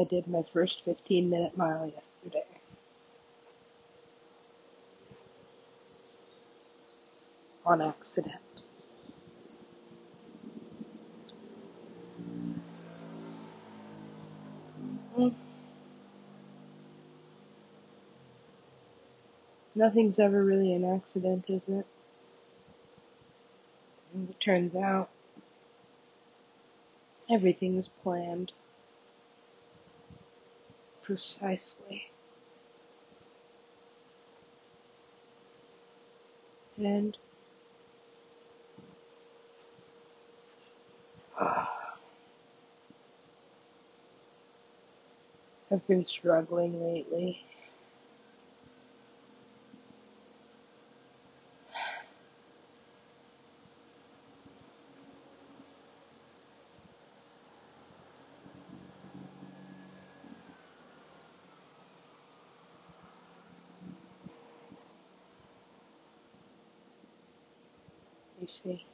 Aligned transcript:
I 0.00 0.04
did 0.04 0.26
my 0.26 0.42
first 0.52 0.82
15 0.86 1.28
minute 1.28 1.58
mile 1.58 1.92
yesterday. 2.24 2.46
On 7.66 7.82
accident. 7.82 8.34
Mm. 15.18 15.34
Nothing's 19.74 20.18
ever 20.18 20.42
really 20.42 20.72
an 20.72 20.84
accident, 20.84 21.44
is 21.48 21.68
it? 21.68 21.86
As 24.14 24.30
it 24.30 24.40
turns 24.40 24.74
out, 24.74 25.10
everything 27.30 27.76
was 27.76 27.88
planned. 28.02 28.52
Precisely. 31.10 32.04
And 36.78 37.18
I've 41.40 41.76
been 45.88 46.04
struggling 46.04 46.80
lately. 46.80 47.42
See, 68.62 68.84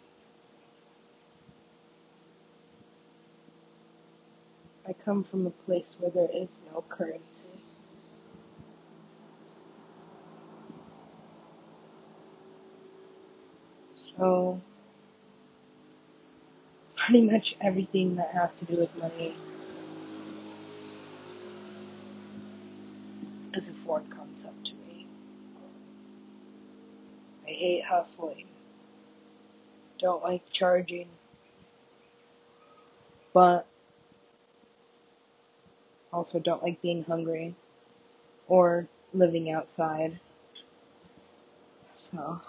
I 4.88 4.92
come 4.92 5.24
from 5.24 5.46
a 5.46 5.50
place 5.50 5.94
where 5.98 6.10
there 6.10 6.28
is 6.32 6.48
no 6.72 6.84
currency. 6.88 7.22
So, 13.92 14.60
pretty 16.94 17.22
much 17.22 17.56
everything 17.60 18.16
that 18.16 18.30
has 18.32 18.50
to 18.58 18.64
do 18.64 18.76
with 18.76 18.96
money 18.96 19.34
is 23.54 23.68
a 23.68 23.72
foreign 23.84 24.06
concept 24.10 24.66
to 24.66 24.72
me. 24.74 25.06
I 27.46 27.50
hate 27.50 27.84
hustling. 27.84 28.44
Don't 29.98 30.22
like 30.22 30.42
charging. 30.52 31.08
But 33.32 33.66
also 36.12 36.38
don't 36.38 36.62
like 36.62 36.80
being 36.82 37.04
hungry 37.04 37.54
or 38.48 38.88
living 39.12 39.50
outside. 39.50 40.20
So, 41.96 42.40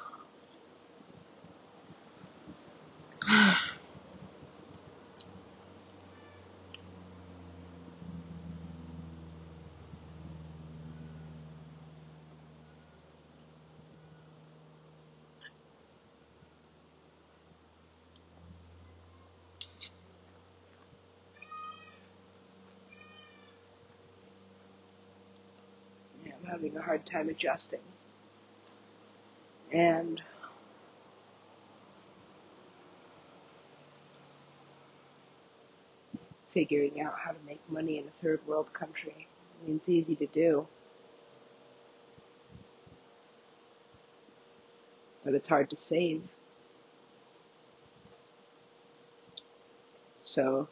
having 26.47 26.75
a 26.77 26.81
hard 26.81 27.05
time 27.05 27.29
adjusting. 27.29 27.79
And 29.73 30.21
figuring 36.53 37.01
out 37.01 37.13
how 37.23 37.31
to 37.31 37.37
make 37.45 37.61
money 37.69 37.99
in 37.99 38.05
a 38.05 38.23
third 38.23 38.39
world 38.47 38.73
country. 38.73 39.27
I 39.63 39.67
mean, 39.67 39.77
it's 39.77 39.89
easy 39.89 40.15
to 40.15 40.27
do, 40.27 40.67
but 45.23 45.35
it's 45.35 45.47
hard 45.47 45.69
to 45.69 45.77
save. 45.77 46.23
So, 50.21 50.67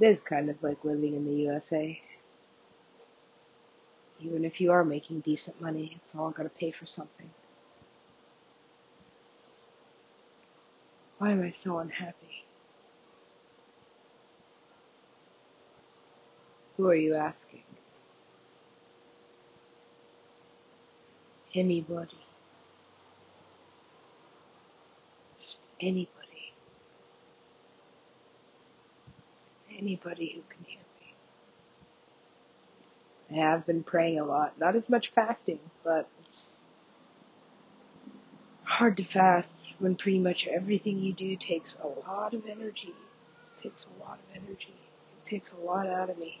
it 0.00 0.06
is 0.06 0.20
kind 0.20 0.50
of 0.50 0.62
like 0.62 0.84
living 0.84 1.14
in 1.14 1.24
the 1.24 1.34
USA. 1.44 2.00
Even 4.26 4.44
if 4.44 4.60
you 4.60 4.72
are 4.72 4.84
making 4.84 5.20
decent 5.20 5.60
money, 5.62 6.00
it's 6.04 6.14
all 6.16 6.30
got 6.30 6.42
to 6.44 6.48
pay 6.48 6.72
for 6.72 6.84
something. 6.84 7.30
Why 11.18 11.30
am 11.30 11.42
I 11.42 11.52
so 11.52 11.78
unhappy? 11.78 12.44
Who 16.76 16.88
are 16.88 16.96
you 16.96 17.14
asking? 17.14 17.62
Anybody. 21.54 22.18
Just 25.40 25.60
anybody. 25.80 26.52
Anybody 29.78 30.32
who 30.36 30.42
can 30.54 30.64
hear 30.66 30.80
have 33.34 33.66
been 33.66 33.82
praying 33.82 34.18
a 34.20 34.24
lot. 34.24 34.58
Not 34.58 34.76
as 34.76 34.88
much 34.88 35.12
fasting, 35.14 35.58
but 35.82 36.08
it's 36.24 36.56
hard 38.64 38.96
to 38.98 39.04
fast 39.04 39.50
when 39.78 39.96
pretty 39.96 40.18
much 40.18 40.46
everything 40.46 40.98
you 40.98 41.12
do 41.12 41.36
takes 41.36 41.76
a 41.82 41.86
lot 42.08 42.34
of 42.34 42.46
energy. 42.46 42.94
It 43.44 43.62
takes 43.62 43.84
a 43.84 44.02
lot 44.02 44.18
of 44.18 44.42
energy. 44.42 44.74
It 45.24 45.28
takes 45.28 45.50
a 45.52 45.64
lot 45.64 45.86
out 45.86 46.10
of 46.10 46.18
me. 46.18 46.40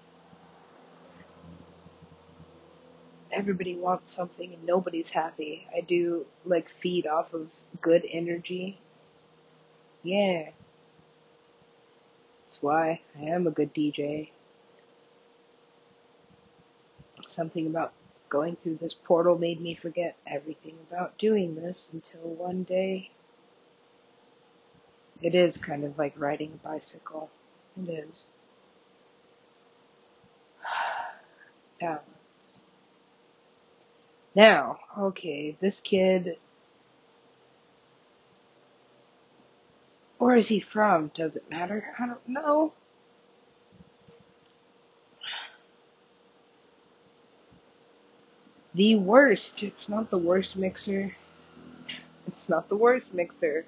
Everybody 3.32 3.76
wants 3.76 4.12
something 4.12 4.52
and 4.54 4.64
nobody's 4.64 5.08
happy. 5.08 5.66
I 5.76 5.80
do 5.80 6.26
like 6.44 6.70
feed 6.80 7.06
off 7.06 7.34
of 7.34 7.48
good 7.80 8.04
energy. 8.10 8.78
Yeah, 10.02 10.50
that's 12.42 12.62
why 12.62 13.00
I 13.18 13.24
am 13.24 13.46
a 13.46 13.50
good 13.50 13.74
DJ. 13.74 14.30
Something 17.36 17.66
about 17.66 17.92
going 18.30 18.56
through 18.56 18.76
this 18.76 18.94
portal 18.94 19.36
made 19.36 19.60
me 19.60 19.74
forget 19.74 20.16
everything 20.26 20.78
about 20.90 21.18
doing 21.18 21.54
this 21.54 21.90
until 21.92 22.30
one 22.30 22.62
day. 22.62 23.10
It 25.20 25.34
is 25.34 25.58
kind 25.58 25.84
of 25.84 25.98
like 25.98 26.14
riding 26.18 26.52
a 26.54 26.66
bicycle. 26.66 27.28
It 27.76 27.90
is. 27.90 28.28
Balance. 31.80 32.04
Now, 34.34 34.78
okay, 34.98 35.58
this 35.60 35.80
kid, 35.80 36.38
where 40.16 40.36
is 40.36 40.48
he 40.48 40.60
from? 40.60 41.10
Does 41.14 41.36
it 41.36 41.50
matter? 41.50 41.94
I 41.98 42.06
don't 42.06 42.26
know. 42.26 42.72
The 48.76 48.96
worst. 48.96 49.62
It's 49.62 49.88
not 49.88 50.10
the 50.10 50.18
worst 50.18 50.54
mixer. 50.54 51.16
It's 52.26 52.46
not 52.46 52.68
the 52.68 52.76
worst 52.76 53.14
mixer. 53.14 53.64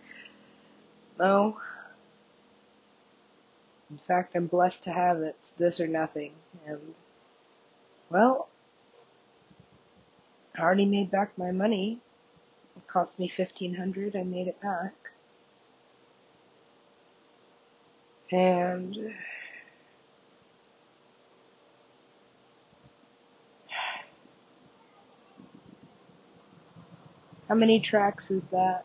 No. 1.18 1.58
In 3.90 3.98
fact, 4.06 4.36
I'm 4.36 4.48
blessed 4.48 4.84
to 4.84 4.90
have 4.90 5.22
it. 5.22 5.34
It's 5.40 5.52
this 5.52 5.80
or 5.80 5.86
nothing. 5.86 6.32
And, 6.66 6.94
well, 8.10 8.48
I 10.58 10.60
already 10.60 10.84
made 10.84 11.10
back 11.10 11.38
my 11.38 11.52
money. 11.52 12.00
It 12.76 12.86
cost 12.86 13.18
me 13.18 13.32
fifteen 13.34 13.74
hundred. 13.76 14.14
I 14.14 14.24
made 14.24 14.46
it 14.46 14.60
back. 14.60 14.92
And 18.30 19.14
how 27.48 27.54
many 27.54 27.80
tracks 27.80 28.30
is 28.30 28.46
that? 28.48 28.84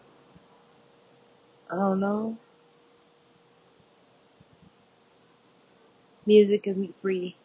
I 1.72 1.76
don't 1.76 2.00
know. 2.00 2.38
Music 6.26 6.68
isn't 6.68 6.96
free. 7.02 7.36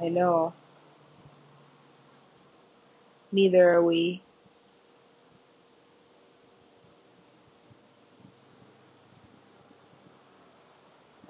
I 0.00 0.08
know. 0.08 0.52
Neither 3.32 3.70
are 3.70 3.82
we. 3.82 4.22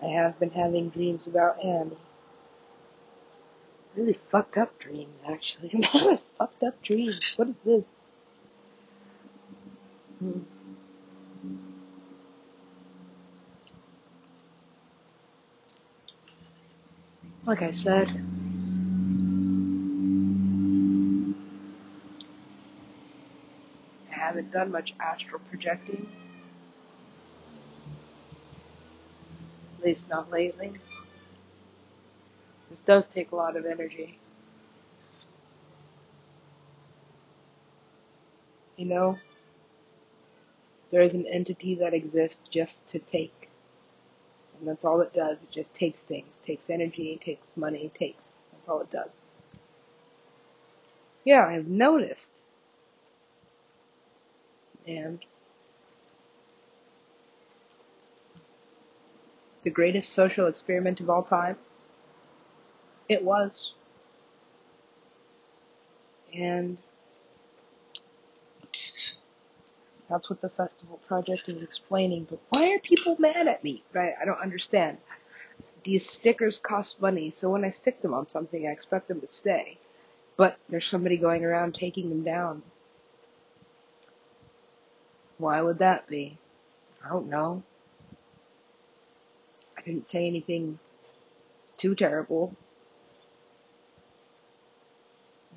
I 0.03 0.07
have 0.07 0.39
been 0.41 0.51
having 0.51 0.89
dreams 0.89 1.27
about 1.27 1.63
Annie. 1.63 1.99
Really 3.97 4.19
fucked 4.31 4.57
up 4.57 4.79
dreams, 4.79 5.21
actually. 5.29 5.71
Fucked 6.39 6.63
up 6.63 6.83
dreams. 6.83 7.33
What 7.37 7.49
is 7.49 7.57
this? 7.65 7.85
Hmm. 10.21 10.41
Like 17.47 17.63
I 17.63 17.73
said, 17.73 18.09
I 24.11 24.15
haven't 24.15 24.53
done 24.53 24.71
much 24.71 24.95
astral 25.01 25.41
projecting, 25.51 26.07
at 29.79 29.85
least 29.85 30.09
not 30.09 30.31
lately. 30.31 30.75
Does 32.91 33.07
take 33.07 33.31
a 33.31 33.37
lot 33.37 33.57
of 33.57 33.67
energy. 33.67 34.19
You 38.77 38.87
know, 38.87 39.19
there 40.91 41.01
is 41.01 41.15
an 41.15 41.25
entity 41.25 41.77
that 41.77 41.95
exists 41.95 42.41
just 42.51 42.81
to 42.89 42.99
take. 42.99 43.49
And 44.59 44.67
that's 44.67 44.85
all 44.85 45.01
it 45.03 45.15
does. 45.15 45.39
It 45.39 45.53
just 45.53 45.73
takes 45.73 46.03
things. 46.03 46.41
Takes 46.45 46.69
energy, 46.69 47.17
takes 47.25 47.57
money, 47.57 47.93
takes. 47.95 48.35
That's 48.51 48.69
all 48.69 48.81
it 48.81 48.91
does. 48.91 49.13
Yeah, 51.25 51.47
I've 51.47 51.69
noticed. 51.69 52.27
And 54.85 55.25
the 59.63 59.71
greatest 59.71 60.13
social 60.13 60.49
experiment 60.49 60.99
of 60.99 61.09
all 61.09 61.23
time? 61.23 61.57
It 63.11 63.25
was. 63.25 63.75
And 66.33 66.79
that's 70.09 70.31
what 70.31 70.41
the 70.41 70.49
festival 70.49 71.01
project 71.09 71.49
is 71.49 71.63
explaining. 71.63 72.29
But 72.31 72.41
why 72.51 72.71
are 72.73 72.79
people 72.79 73.17
mad 73.19 73.49
at 73.49 73.65
me? 73.65 73.83
Right? 73.93 74.15
I 74.21 74.25
don't 74.25 74.41
understand. 74.41 74.99
These 75.83 76.09
stickers 76.09 76.59
cost 76.59 77.01
money, 77.03 77.33
so 77.33 77.51
when 77.51 77.65
I 77.65 77.71
stick 77.71 78.01
them 78.03 78.15
on 78.15 78.29
something, 78.29 78.67
I 78.67 78.71
expect 78.71 79.09
them 79.09 79.21
to 79.23 79.29
stay. 79.29 79.79
But 80.37 80.59
there's 80.69 80.87
somebody 80.87 81.17
going 81.17 81.45
around 81.45 81.75
taking 81.75 82.11
them 82.11 82.23
down. 82.23 82.63
Why 85.39 85.61
would 85.63 85.79
that 85.79 86.09
be? 86.09 86.39
I 87.05 87.09
don't 87.09 87.29
know. 87.29 87.63
I 89.77 89.83
didn't 89.83 90.09
say 90.09 90.27
anything 90.27 90.79
too 91.79 91.95
terrible. 91.97 92.55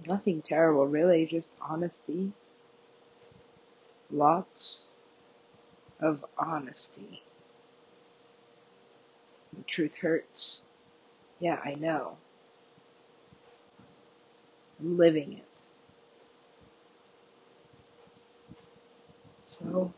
Nothing 0.08 0.42
terrible, 0.44 0.88
really, 0.88 1.26
just 1.28 1.50
honesty. 1.62 2.34
Lots 4.12 4.92
of 6.02 6.26
honesty. 6.38 7.24
The 9.58 9.64
truth 9.64 9.94
hurts. 10.02 10.62
Yeah, 11.40 11.60
I 11.64 11.76
know. 11.76 12.18
I'm 14.80 14.98
living 14.98 15.34
it. 15.34 15.46
So, 19.46 19.94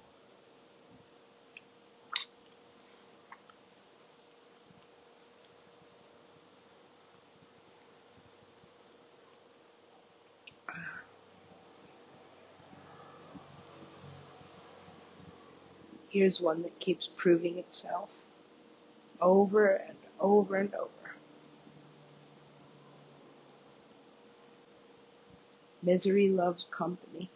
here's 16.16 16.40
one 16.40 16.64
that 16.64 16.80
keeps 16.80 17.10
proving 17.18 17.58
itself 17.58 18.08
over 19.20 19.68
and 19.68 19.98
over 20.18 20.56
and 20.56 20.74
over. 20.76 21.18
Misery 25.84 26.30
loves 26.30 26.66
company. 26.72 27.30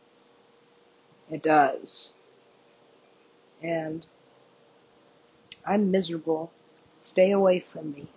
It 1.29 1.43
does. 1.43 2.13
And 3.61 4.05
I'm 5.65 5.91
miserable. 5.91 6.51
Stay 7.01 7.31
away 7.31 7.59
from 7.59 7.91
me. 7.91 8.07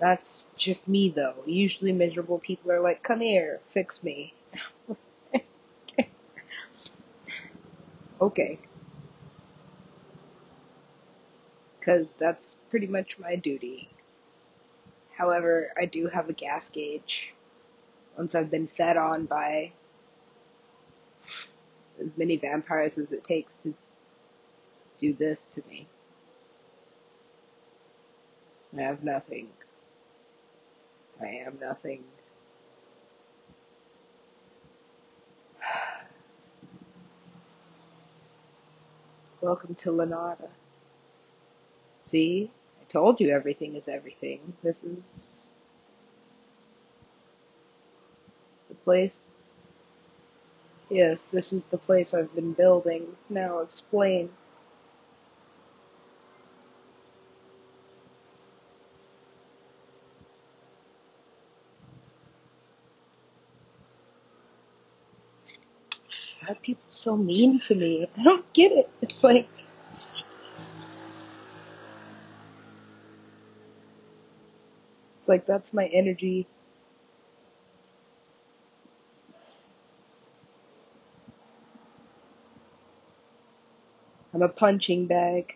That's 0.00 0.46
just 0.56 0.88
me 0.88 1.10
though. 1.10 1.44
Usually 1.46 1.92
miserable 1.92 2.40
people 2.40 2.72
are 2.72 2.80
like, 2.80 3.04
come 3.04 3.20
here, 3.20 3.60
fix 3.72 4.02
me. 4.02 4.34
okay. 8.20 8.58
Cause 11.88 12.12
that's 12.18 12.56
pretty 12.68 12.86
much 12.86 13.18
my 13.18 13.34
duty. 13.34 13.88
However, 15.16 15.72
I 15.80 15.86
do 15.86 16.06
have 16.08 16.28
a 16.28 16.34
gas 16.34 16.68
gauge. 16.68 17.32
Once 18.14 18.34
I've 18.34 18.50
been 18.50 18.66
fed 18.66 18.98
on 18.98 19.24
by 19.24 19.72
as 21.98 22.14
many 22.18 22.36
vampires 22.36 22.98
as 22.98 23.10
it 23.10 23.24
takes 23.24 23.56
to 23.62 23.72
do 25.00 25.14
this 25.14 25.46
to 25.54 25.62
me. 25.66 25.88
I 28.76 28.82
have 28.82 29.02
nothing. 29.02 29.48
I 31.22 31.28
am 31.46 31.58
nothing. 31.58 32.04
Welcome 39.40 39.74
to 39.76 39.88
Lanada. 39.90 40.50
See? 42.08 42.50
I 42.80 42.84
told 42.92 43.20
you 43.20 43.30
everything 43.30 43.76
is 43.76 43.88
everything. 43.88 44.54
This 44.62 44.82
is 44.82 45.48
the 48.68 48.74
place. 48.76 49.18
Yes, 50.90 51.18
this 51.32 51.52
is 51.52 51.62
the 51.70 51.78
place 51.78 52.14
I've 52.14 52.34
been 52.34 52.54
building. 52.54 53.06
Now 53.28 53.58
explain. 53.60 54.30
Why 66.40 66.52
are 66.52 66.54
people 66.56 66.84
so 66.88 67.16
mean 67.16 67.60
to 67.60 67.74
me? 67.74 68.08
I 68.16 68.22
don't 68.22 68.50
get 68.54 68.72
it. 68.72 68.88
It's 69.02 69.22
like, 69.22 69.48
like 75.28 75.46
that's 75.46 75.72
my 75.72 75.86
energy. 75.86 76.46
I'm 84.34 84.42
a 84.42 84.48
punching 84.48 85.06
bag. 85.06 85.54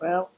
Well, 0.00 0.30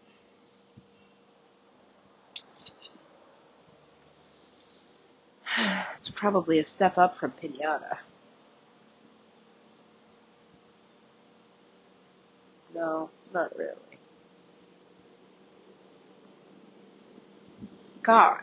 it's 5.99 6.11
probably 6.33 6.59
a 6.59 6.67
step 6.67 6.99
up 6.99 7.17
from 7.17 7.31
pinata. 7.41 7.99
No, 12.75 13.11
not 13.33 13.57
really. 13.57 13.77
God. 18.03 18.43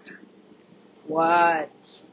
What? 1.08 2.04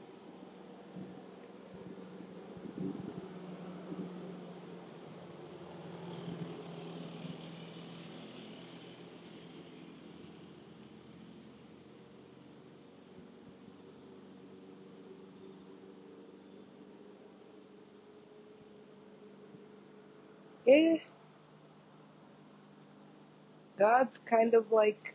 God's 23.81 24.19
kind 24.27 24.55
of 24.55 24.73
like 24.73 25.15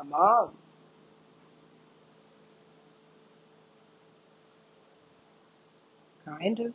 a 0.00 0.04
mom. 0.04 0.50
Kind 6.26 6.60
of. 6.60 6.74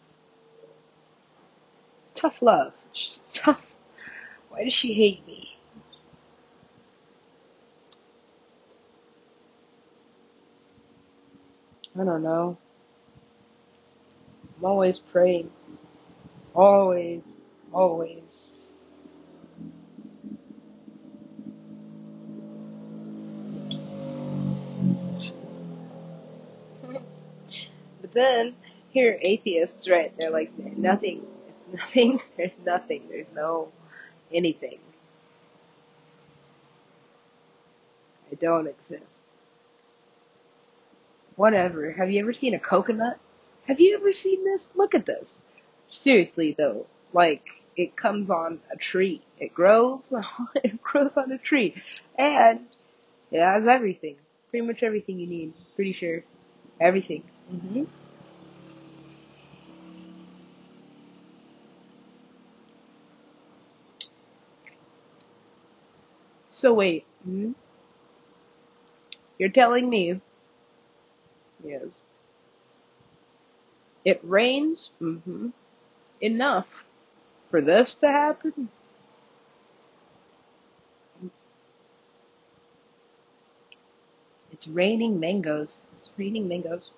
Tough 2.16 2.42
love. 2.42 2.74
She's 2.94 3.24
tough. 3.34 3.62
Why 4.50 4.66
does 4.66 4.74
she 4.74 4.94
hate 4.94 5.26
me? 5.28 5.58
I 12.00 12.04
don't 12.06 12.24
know. 12.24 12.58
I'm 14.58 14.66
always 14.66 15.00
praying. 15.00 15.52
Always. 16.56 17.24
Always. 17.74 18.59
Then, 28.20 28.56
here 28.90 29.20
atheists, 29.22 29.88
right? 29.90 30.14
They're 30.18 30.32
like, 30.32 30.52
nothing. 30.58 31.26
It's 31.50 31.66
nothing. 31.74 32.22
There's 32.38 32.60
nothing. 32.66 33.04
There's 33.10 33.28
no 33.36 33.70
anything. 34.34 34.80
I 38.32 38.36
don't 38.36 38.68
exist. 38.68 39.04
Whatever. 41.36 41.92
Have 41.92 42.12
you 42.12 42.22
ever 42.22 42.34
seen 42.34 42.54
a 42.54 42.60
coconut? 42.60 43.18
Have 43.68 43.80
you 43.80 43.96
ever 43.96 44.14
seen 44.14 44.44
this? 44.44 44.70
Look 44.76 44.94
at 44.94 45.06
this. 45.06 45.38
Seriously 45.92 46.54
though, 46.58 46.86
like 47.14 47.44
it 47.76 47.96
comes 47.96 48.30
on 48.30 48.60
a 48.72 48.78
tree. 48.78 49.22
It 49.40 49.54
grows. 49.54 50.12
it 50.56 50.82
grows 50.82 51.16
on 51.18 51.32
a 51.32 51.38
tree, 51.38 51.82
and 52.18 52.62
it 53.32 53.42
has 53.42 53.66
everything. 53.68 54.18
Pretty 54.50 54.66
much 54.66 54.84
everything 54.84 55.20
you 55.20 55.28
need. 55.28 55.54
Pretty 55.76 55.94
sure. 55.94 56.24
Everything. 56.80 57.24
hmm 57.50 57.84
So 66.60 66.74
wait. 66.74 67.06
hmm 67.24 67.54
You're 69.40 69.50
telling 69.50 69.90
me? 69.90 70.22
Yes. 71.64 72.00
It 74.04 74.20
rains. 74.24 74.90
hmm 75.00 75.52
Enough 76.22 76.68
for 77.52 77.62
this 77.62 77.96
to 77.96 78.08
happen. 78.08 78.70
It's 84.52 84.68
raining 84.68 85.20
mangoes. 85.20 85.80
It's 85.98 86.10
raining 86.18 86.48
mangoes. 86.48 86.92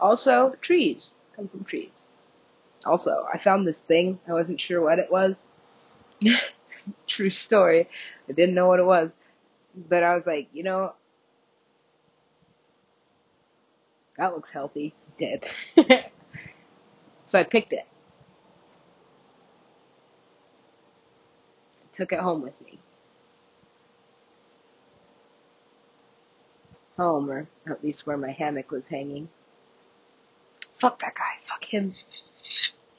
Also, 0.00 0.54
trees 0.62 1.10
come 1.34 1.48
from 1.48 1.64
trees. 1.64 2.06
Also, 2.86 3.26
I 3.32 3.38
found 3.38 3.66
this 3.66 3.80
thing. 3.80 4.20
I 4.28 4.34
wasn't 4.34 4.60
sure 4.60 4.80
what 4.82 4.98
it 4.98 5.10
was. 5.12 5.36
True 7.06 7.30
story. 7.30 7.88
I 8.28 8.32
didn't 8.32 8.54
know 8.54 8.66
what 8.66 8.80
it 8.80 8.86
was. 8.86 9.10
But 9.88 10.02
I 10.02 10.14
was 10.14 10.26
like, 10.26 10.48
you 10.52 10.62
know, 10.62 10.94
that 14.16 14.34
looks 14.34 14.50
healthy. 14.50 14.94
Dead. 15.18 15.46
so 17.28 17.38
I 17.38 17.44
picked 17.44 17.72
it. 17.72 17.86
Took 21.94 22.12
it 22.12 22.20
home 22.20 22.42
with 22.42 22.58
me. 22.62 22.78
Home, 26.98 27.30
or 27.30 27.46
at 27.66 27.82
least 27.82 28.06
where 28.06 28.16
my 28.16 28.30
hammock 28.30 28.70
was 28.70 28.86
hanging. 28.86 29.28
Fuck 30.80 31.00
that 31.00 31.14
guy. 31.14 31.22
Fuck 31.48 31.64
him. 31.64 31.94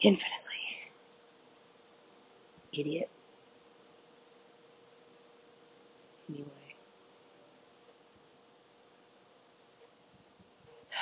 Infinitely. 0.01 0.46
Idiot. 2.77 3.09
Anyway. 6.29 6.47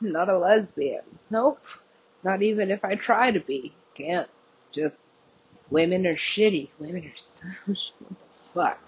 I'm 0.00 0.12
not 0.12 0.28
a 0.28 0.38
lesbian. 0.38 1.02
Nope. 1.30 1.58
Not 2.24 2.42
even 2.42 2.70
if 2.70 2.84
I 2.84 2.94
try 2.94 3.32
to 3.32 3.40
be. 3.40 3.74
Can't. 3.96 4.28
Just 4.72 4.94
women 5.70 6.06
are 6.06 6.16
shitty. 6.16 6.68
Women 6.78 7.06
are 7.06 7.12
so 7.16 7.74
fuck. 8.54 8.78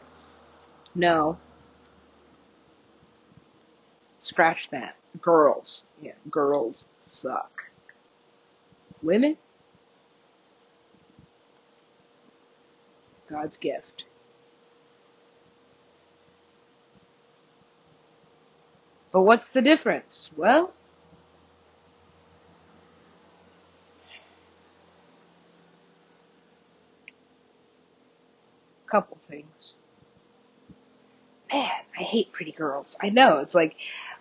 No. 0.94 1.38
Scratch 4.20 4.68
that. 4.70 4.96
Girls. 5.20 5.84
Yeah, 6.02 6.12
girls 6.30 6.86
suck. 7.02 7.50
Women? 9.02 9.36
God's 13.28 13.56
gift. 13.56 14.04
But 19.12 19.22
what's 19.22 19.50
the 19.50 19.62
difference? 19.62 20.30
Well, 20.36 20.72
couple 28.90 29.18
things. 29.28 29.74
Man, 31.54 31.70
I 31.96 32.02
hate 32.02 32.32
pretty 32.32 32.50
girls. 32.50 32.96
I 33.00 33.10
know. 33.10 33.38
It's 33.38 33.54
like, 33.54 33.76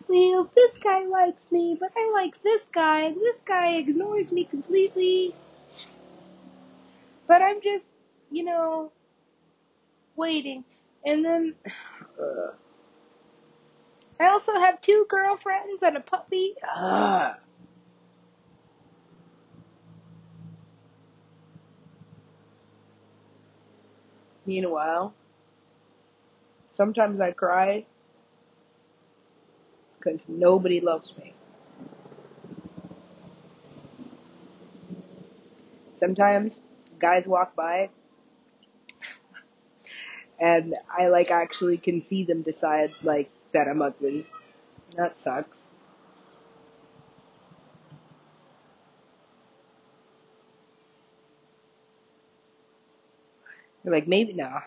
well, 0.07 0.47
this 0.55 0.77
guy 0.83 1.03
likes 1.07 1.51
me, 1.51 1.75
but 1.79 1.91
I 1.97 2.11
like 2.13 2.39
this 2.43 2.61
guy, 2.71 3.09
this 3.11 3.37
guy 3.43 3.77
ignores 3.77 4.31
me 4.31 4.43
completely. 4.43 5.33
But 7.25 7.41
I'm 7.41 7.59
just, 7.59 7.87
you 8.29 8.43
know, 8.43 8.91
waiting. 10.15 10.63
And 11.03 11.25
then, 11.25 11.55
uh, 12.21 12.51
I 14.19 14.27
also 14.27 14.53
have 14.53 14.79
two 14.83 15.07
girlfriends 15.09 15.81
and 15.81 15.97
a 15.97 16.01
puppy. 16.01 16.53
Ugh. 16.77 17.35
Meanwhile, 24.45 25.15
sometimes 26.73 27.21
I 27.21 27.31
cry 27.31 27.85
because 29.97 30.27
nobody 30.27 30.81
loves 30.81 31.13
me. 31.17 31.33
Sometimes 35.99 36.59
guys 36.99 37.25
walk 37.25 37.55
by 37.55 37.89
and 40.39 40.75
I 40.89 41.07
like 41.07 41.31
actually 41.31 41.77
can 41.77 42.01
see 42.01 42.25
them 42.25 42.41
decide 42.41 42.91
like 43.01 43.29
that 43.53 43.67
I'm 43.67 43.81
ugly. 43.81 44.25
That 44.97 45.17
sucks. 45.19 45.57
They're 53.83 53.93
like 53.93 54.07
maybe 54.07 54.33
nah. 54.33 54.61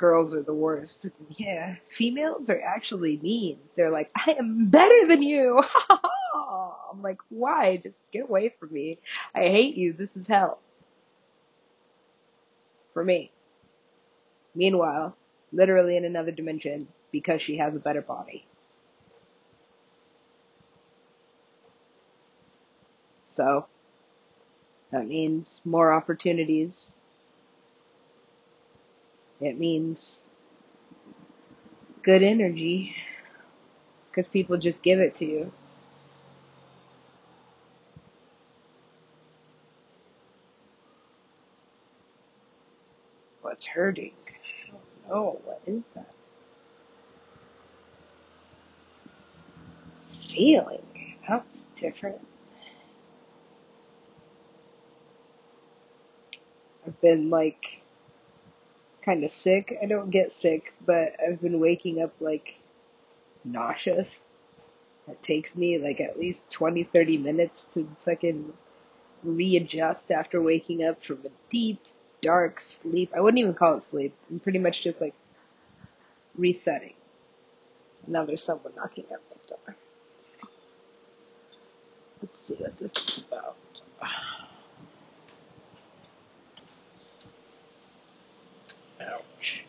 Girls 0.00 0.32
are 0.32 0.42
the 0.42 0.54
worst. 0.54 1.06
Yeah, 1.36 1.76
females 1.94 2.48
are 2.48 2.58
actually 2.62 3.18
mean. 3.18 3.58
They're 3.76 3.90
like, 3.90 4.10
I 4.16 4.32
am 4.32 4.70
better 4.70 5.06
than 5.06 5.20
you. 5.22 5.62
I'm 6.90 7.02
like, 7.02 7.18
why? 7.28 7.76
Just 7.76 7.96
get 8.10 8.22
away 8.22 8.54
from 8.58 8.72
me. 8.72 8.98
I 9.34 9.40
hate 9.40 9.76
you. 9.76 9.92
This 9.92 10.16
is 10.16 10.26
hell 10.26 10.58
for 12.94 13.04
me. 13.04 13.30
Meanwhile, 14.54 15.14
literally 15.52 15.98
in 15.98 16.06
another 16.06 16.32
dimension, 16.32 16.88
because 17.12 17.42
she 17.42 17.58
has 17.58 17.76
a 17.76 17.78
better 17.78 18.00
body. 18.00 18.46
So, 23.28 23.66
that 24.92 25.06
means 25.06 25.60
more 25.66 25.92
opportunities. 25.92 26.90
It 29.40 29.58
means 29.58 30.20
good 32.02 32.22
energy 32.22 32.94
because 34.10 34.28
people 34.28 34.58
just 34.58 34.82
give 34.82 35.00
it 35.00 35.16
to 35.16 35.24
you. 35.24 35.52
What's 43.42 43.66
hurting? 43.66 44.12
Oh. 45.10 45.40
What 45.44 45.62
is 45.66 45.82
that? 45.94 46.12
Feeling. 50.28 50.82
That's 51.28 51.64
different. 51.76 52.20
I've 56.86 57.00
been 57.00 57.30
like 57.30 57.79
kind 59.04 59.24
of 59.24 59.32
sick. 59.32 59.78
I 59.82 59.86
don't 59.86 60.10
get 60.10 60.32
sick, 60.32 60.72
but 60.84 61.14
I've 61.24 61.40
been 61.40 61.60
waking 61.60 62.02
up 62.02 62.12
like 62.20 62.54
nauseous. 63.44 64.08
It 65.08 65.22
takes 65.22 65.56
me 65.56 65.78
like 65.78 66.00
at 66.00 66.18
least 66.18 66.50
20, 66.50 66.84
30 66.84 67.18
minutes 67.18 67.66
to 67.74 67.88
fucking 68.04 68.52
readjust 69.22 70.10
after 70.10 70.40
waking 70.40 70.84
up 70.84 71.04
from 71.04 71.18
a 71.24 71.30
deep, 71.50 71.80
dark 72.22 72.60
sleep. 72.60 73.12
I 73.16 73.20
wouldn't 73.20 73.40
even 73.40 73.54
call 73.54 73.76
it 73.76 73.84
sleep. 73.84 74.14
I'm 74.30 74.40
pretty 74.40 74.58
much 74.58 74.82
just 74.82 75.00
like 75.00 75.14
resetting. 76.36 76.94
Now 78.06 78.24
there's 78.24 78.42
someone 78.42 78.72
knocking 78.76 79.04
at 79.10 79.20
my 79.30 79.36
door. 79.48 79.76
Let's 82.22 82.46
see 82.46 82.54
what 82.54 82.78
this 82.78 82.92
is 83.08 83.24
about. 83.26 83.56
Ouch. 89.00 89.64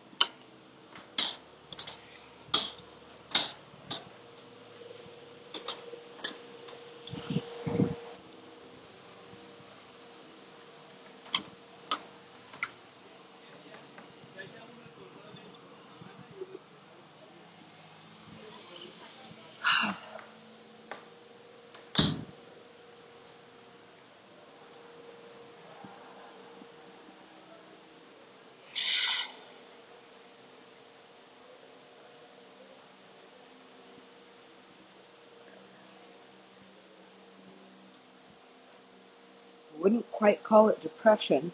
Wouldn't 39.81 40.11
quite 40.11 40.43
call 40.43 40.69
it 40.69 40.81
depression. 40.81 41.51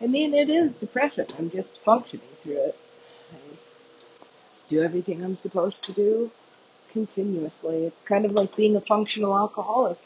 I 0.00 0.06
mean, 0.06 0.34
it 0.34 0.50
is 0.50 0.74
depression. 0.74 1.26
I'm 1.38 1.50
just 1.50 1.70
functioning 1.84 2.26
through 2.42 2.66
it. 2.66 2.78
I 3.32 3.36
do 4.68 4.82
everything 4.82 5.24
I'm 5.24 5.38
supposed 5.38 5.82
to 5.84 5.92
do 5.92 6.30
continuously. 6.92 7.86
It's 7.86 8.02
kind 8.04 8.26
of 8.26 8.32
like 8.32 8.54
being 8.56 8.76
a 8.76 8.80
functional 8.82 9.36
alcoholic. 9.36 9.98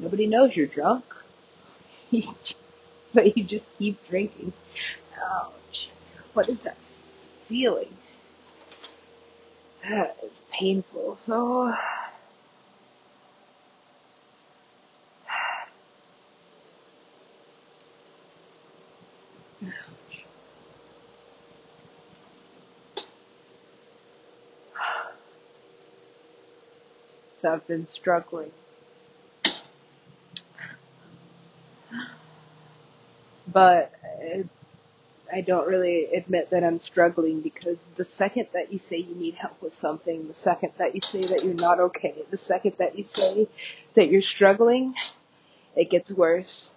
Nobody 0.00 0.26
knows 0.26 0.56
you're 0.56 0.66
drunk. 0.66 1.04
but 3.14 3.36
you 3.36 3.44
just 3.44 3.66
keep 3.78 4.04
drinking. 4.08 4.52
Ouch. 5.22 5.88
What 6.34 6.48
is 6.48 6.60
that 6.60 6.76
feeling? 7.48 7.96
Ah, 9.84 10.08
It's 10.22 10.42
painful. 10.52 11.18
So, 11.26 11.74
so 24.80 24.86
I've 27.44 27.66
been 27.66 27.88
struggling. 27.88 28.50
But 33.46 33.92
it, 34.20 34.48
I 35.32 35.40
don't 35.40 35.66
really 35.66 36.06
admit 36.14 36.50
that 36.50 36.62
I'm 36.62 36.78
struggling 36.78 37.40
because 37.40 37.88
the 37.96 38.04
second 38.04 38.48
that 38.52 38.72
you 38.72 38.78
say 38.78 38.98
you 38.98 39.14
need 39.14 39.34
help 39.34 39.60
with 39.62 39.76
something, 39.78 40.28
the 40.28 40.36
second 40.36 40.72
that 40.78 40.94
you 40.94 41.00
say 41.00 41.24
that 41.24 41.44
you're 41.44 41.54
not 41.54 41.80
okay, 41.80 42.14
the 42.30 42.38
second 42.38 42.74
that 42.78 42.98
you 42.98 43.04
say 43.04 43.48
that 43.94 44.08
you're 44.08 44.22
struggling, 44.22 44.94
it 45.74 45.90
gets 45.90 46.10
worse. 46.10 46.70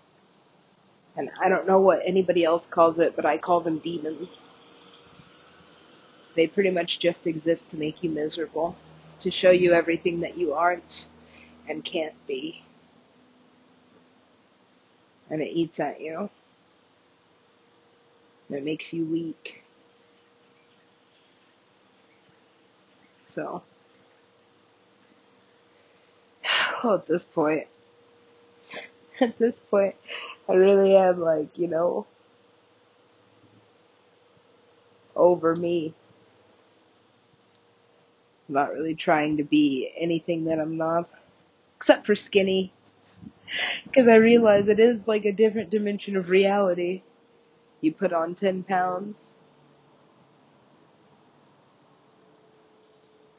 And 1.17 1.29
I 1.41 1.49
don't 1.49 1.67
know 1.67 1.79
what 1.79 2.01
anybody 2.05 2.43
else 2.45 2.65
calls 2.65 2.99
it, 2.99 3.15
but 3.15 3.25
I 3.25 3.37
call 3.37 3.59
them 3.61 3.79
demons. 3.79 4.37
They 6.35 6.47
pretty 6.47 6.71
much 6.71 6.99
just 6.99 7.27
exist 7.27 7.69
to 7.71 7.77
make 7.77 8.03
you 8.03 8.09
miserable, 8.09 8.75
to 9.19 9.31
show 9.31 9.51
you 9.51 9.73
everything 9.73 10.21
that 10.21 10.37
you 10.37 10.53
aren't 10.53 11.05
and 11.67 11.83
can't 11.83 12.15
be. 12.27 12.63
And 15.29 15.41
it 15.41 15.49
eats 15.49 15.79
at 15.79 16.01
you. 16.01 16.29
And 18.47 18.57
it 18.57 18.63
makes 18.63 18.93
you 18.93 19.05
weak. 19.05 19.63
So, 23.27 23.63
at 26.83 27.07
this 27.07 27.25
point, 27.25 27.67
at 29.21 29.37
this 29.37 29.59
point, 29.59 29.95
I 30.47 30.53
really 30.53 30.95
am 30.95 31.19
like, 31.19 31.57
you 31.57 31.67
know, 31.67 32.05
over 35.15 35.55
me. 35.55 35.93
I'm 38.47 38.55
not 38.55 38.73
really 38.73 38.95
trying 38.95 39.37
to 39.37 39.43
be 39.43 39.91
anything 39.97 40.45
that 40.45 40.59
I'm 40.59 40.77
not, 40.77 41.09
except 41.77 42.05
for 42.05 42.15
skinny, 42.15 42.73
because 43.85 44.07
I 44.07 44.15
realize 44.15 44.67
it 44.67 44.79
is 44.79 45.07
like 45.07 45.25
a 45.25 45.31
different 45.31 45.69
dimension 45.71 46.15
of 46.15 46.29
reality. 46.29 47.01
You 47.81 47.93
put 47.93 48.13
on 48.13 48.35
10 48.35 48.63
pounds, 48.63 49.27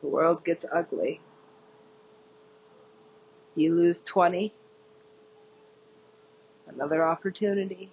the 0.02 0.08
world 0.08 0.44
gets 0.44 0.64
ugly. 0.72 1.20
You 3.54 3.74
lose 3.74 4.02
20, 4.02 4.52
another 6.68 7.04
opportunity. 7.04 7.90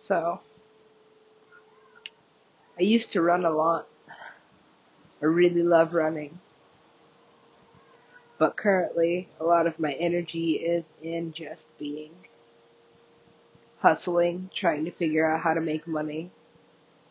So, 0.00 0.40
I 2.80 2.84
used 2.84 3.12
to 3.12 3.20
run 3.20 3.44
a 3.44 3.50
lot. 3.50 3.86
I 5.20 5.26
really 5.26 5.62
love 5.62 5.92
running. 5.92 6.38
But 8.38 8.56
currently, 8.56 9.28
a 9.38 9.44
lot 9.44 9.66
of 9.66 9.78
my 9.78 9.92
energy 9.92 10.52
is 10.52 10.84
in 11.02 11.34
just 11.34 11.66
being 11.78 12.12
hustling, 13.80 14.48
trying 14.54 14.86
to 14.86 14.92
figure 14.92 15.30
out 15.30 15.42
how 15.42 15.52
to 15.52 15.60
make 15.60 15.86
money, 15.86 16.30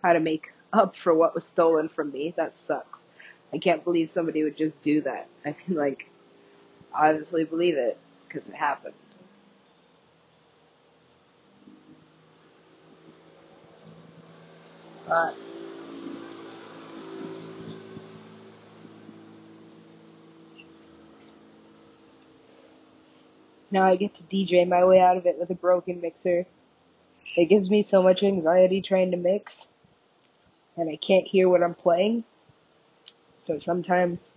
how 0.02 0.14
to 0.14 0.20
make 0.20 0.52
up 0.74 0.96
for 0.96 1.14
what 1.14 1.36
was 1.36 1.46
stolen 1.46 1.88
from 1.88 2.12
me. 2.12 2.34
That 2.36 2.56
sucks. 2.56 2.98
I 3.54 3.60
can't 3.60 3.84
believe 3.84 4.10
somebody 4.10 4.44
would 4.44 4.58
just 4.58 4.82
do 4.82 5.02
that. 5.02 5.28
I 5.46 5.56
mean, 5.68 5.78
like, 5.78 6.10
honestly 6.96 7.44
believe 7.44 7.78
it 7.78 8.00
because 8.28 8.50
it 8.50 8.56
happened. 8.56 8.96
But 15.08 15.36
now 23.72 23.84
I 23.84 23.96
get 23.96 24.16
to 24.16 24.24
DJ 24.24 24.68
my 24.68 24.84
way 24.86 25.00
out 25.00 25.18
of 25.18 25.26
it 25.26 25.40
with 25.40 25.50
a 25.50 25.56
broken 25.56 26.02
mixer. 26.02 26.46
It 27.36 27.46
gives 27.46 27.70
me 27.70 27.84
so 27.84 28.02
much 28.02 28.24
anxiety 28.24 28.82
trying 28.82 29.12
to 29.12 29.18
mix, 29.18 29.66
and 30.76 30.90
I 30.90 30.96
can't 30.96 31.28
hear 31.28 31.48
what 31.48 31.64
I'm 31.64 31.76
playing. 31.76 32.24
So 33.46 33.60
sometimes 33.60 34.32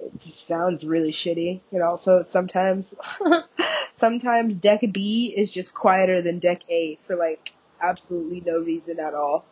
it 0.00 0.18
just 0.18 0.46
sounds 0.46 0.84
really 0.84 1.12
shitty. 1.12 1.60
And 1.70 1.82
also 1.82 2.22
sometimes, 2.22 2.92
sometimes 3.96 4.54
deck 4.54 4.80
B 4.92 5.32
is 5.36 5.50
just 5.50 5.74
quieter 5.74 6.22
than 6.22 6.38
deck 6.38 6.62
A 6.68 6.98
for 7.06 7.16
like 7.16 7.52
absolutely 7.80 8.42
no 8.44 8.58
reason 8.58 8.98
at 8.98 9.14
all. 9.14 9.44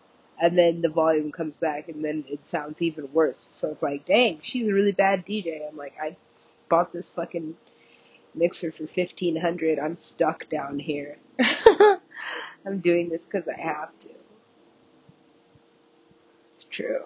And 0.43 0.57
then 0.57 0.81
the 0.81 0.89
volume 0.89 1.33
comes 1.33 1.57
back 1.57 1.89
and 1.89 2.05
then 2.05 2.25
it 2.29 2.49
sounds 2.49 2.81
even 2.81 3.13
worse. 3.13 3.51
So 3.53 3.73
it's 3.73 3.83
like, 3.83 4.07
dang, 4.07 4.41
she's 4.43 4.69
a 4.69 4.73
really 4.73 4.93
bad 4.93 5.27
DJ. 5.27 5.69
I'm 5.69 5.77
like, 5.77 5.95
I 6.01 6.17
bought 6.69 6.93
this 6.93 7.11
fucking 7.15 7.57
mixer 8.35 8.73
for 8.73 8.85
1500. 8.85 9.79
I'm 9.79 9.99
stuck 9.99 10.49
down 10.49 10.79
here. 10.79 11.19
I'm 12.67 12.81
doing 12.81 13.09
this 13.09 13.23
because 13.23 13.49
I 13.49 13.61
have 13.61 13.91
to. 14.01 14.09
It's 16.55 16.65
true. 16.71 17.05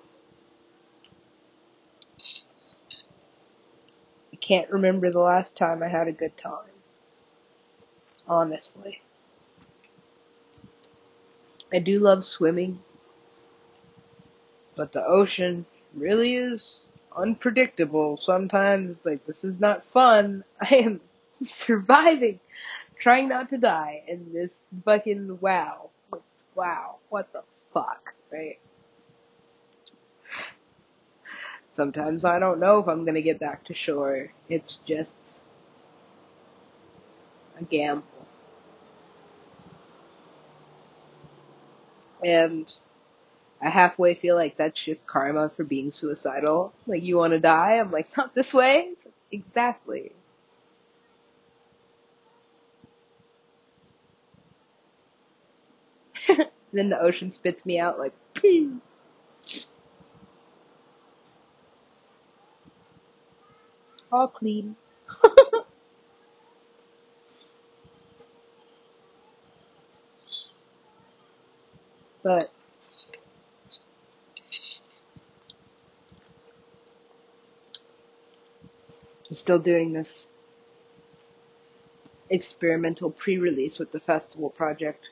I 4.33 4.37
can't 4.37 4.71
remember 4.71 5.11
the 5.11 5.21
last 5.21 5.57
time 5.57 5.83
I 5.83 5.89
had 5.89 6.09
a 6.09 6.13
good 6.13 6.37
time. 6.37 6.71
Honestly. 8.27 9.01
I 11.73 11.79
do 11.81 11.99
love 11.99 12.25
swimming, 12.25 12.79
but 14.77 14.93
the 14.93 15.05
ocean 15.05 15.67
really 15.93 16.37
is 16.37 16.81
unpredictable. 17.17 18.17
Sometimes, 18.17 19.01
like, 19.05 19.27
this 19.27 19.43
is 19.43 19.59
not 19.59 19.85
fun. 19.87 20.45
I 20.61 20.77
am 20.77 21.01
surviving, 21.43 22.41
trying 22.99 23.29
not 23.29 23.51
to 23.51 23.59
die, 23.59 24.03
and 24.09 24.35
this 24.35 24.67
fucking 24.85 25.39
wow. 25.41 25.91
Wow. 26.55 26.97
What 27.09 27.33
the 27.33 27.43
fuck, 27.73 28.15
right? 28.33 28.59
Sometimes 31.77 32.25
I 32.25 32.39
don't 32.39 32.61
know 32.61 32.79
if 32.79 32.89
I'm 32.89 33.05
gonna 33.05 33.23
get 33.23 33.41
back 33.41 33.65
to 33.65 33.75
shore. 33.75 34.33
It's 34.49 34.79
just 34.87 35.17
a 37.61 37.65
gamble. 37.65 38.05
And 42.25 42.73
I 43.61 43.71
halfway 43.71 44.15
feel 44.15 44.37
like 44.37 44.57
that's 44.57 44.83
just 44.83 45.07
karma 45.07 45.51
for 45.57 45.65
being 45.65 45.91
suicidal. 45.91 46.73
Like, 46.87 47.03
you 47.03 47.17
wanna 47.17 47.41
die? 47.41 47.73
I'm 47.79 47.91
like, 47.91 48.17
not 48.17 48.35
this 48.35 48.55
way? 48.55 48.91
Like, 49.05 49.15
exactly. 49.33 50.13
Then 56.79 56.89
the 56.91 57.01
ocean 57.01 57.31
spits 57.31 57.65
me 57.65 57.79
out 57.79 57.99
like, 57.99 58.13
Pee. 58.35 58.71
all 64.13 64.29
clean. 64.29 64.77
But 72.23 72.51
I'm 79.29 79.37
still 79.37 79.59
doing 79.59 79.93
this 79.93 80.27
experimental 82.31 83.11
pre-release 83.11 83.79
with 83.79 83.93
the 83.93 84.01
festival 84.01 84.49
project. 84.49 85.11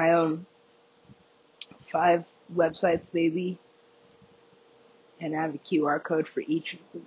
I 0.00 0.12
own 0.12 0.46
five 1.92 2.24
websites 2.56 3.10
maybe, 3.12 3.58
and 5.20 5.36
I 5.36 5.42
have 5.42 5.54
a 5.54 5.58
QR 5.58 6.02
code 6.02 6.26
for 6.26 6.40
each 6.40 6.72
of 6.72 6.78
them. 6.94 7.06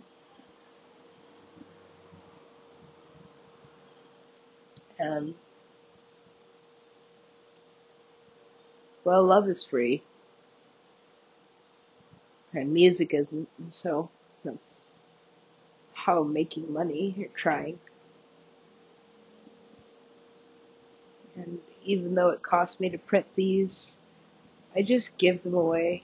And 4.99 5.33
well, 9.03 9.23
love 9.23 9.49
is 9.49 9.65
free, 9.65 10.03
and 12.53 12.71
music 12.71 13.15
isn't, 13.15 13.49
so 13.71 14.07
that's 14.45 14.75
how 15.93 16.21
I'm 16.21 16.31
making 16.31 16.71
money. 16.71 17.15
You're 17.17 17.29
trying, 17.35 17.79
and 21.35 21.57
even 21.83 22.15
though 22.15 22.29
it 22.29 22.41
costs 22.41 22.79
me 22.79 22.89
to 22.89 22.97
print 22.97 23.25
these, 23.35 23.93
I 24.75 24.81
just 24.81 25.17
give 25.17 25.43
them 25.43 25.53
away 25.53 26.03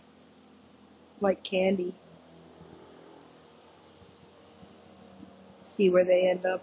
like 1.22 1.44
candy. 1.44 1.94
See 5.76 5.89
where 5.89 6.06
they 6.06 6.28
end 6.30 6.46
up. 6.46 6.62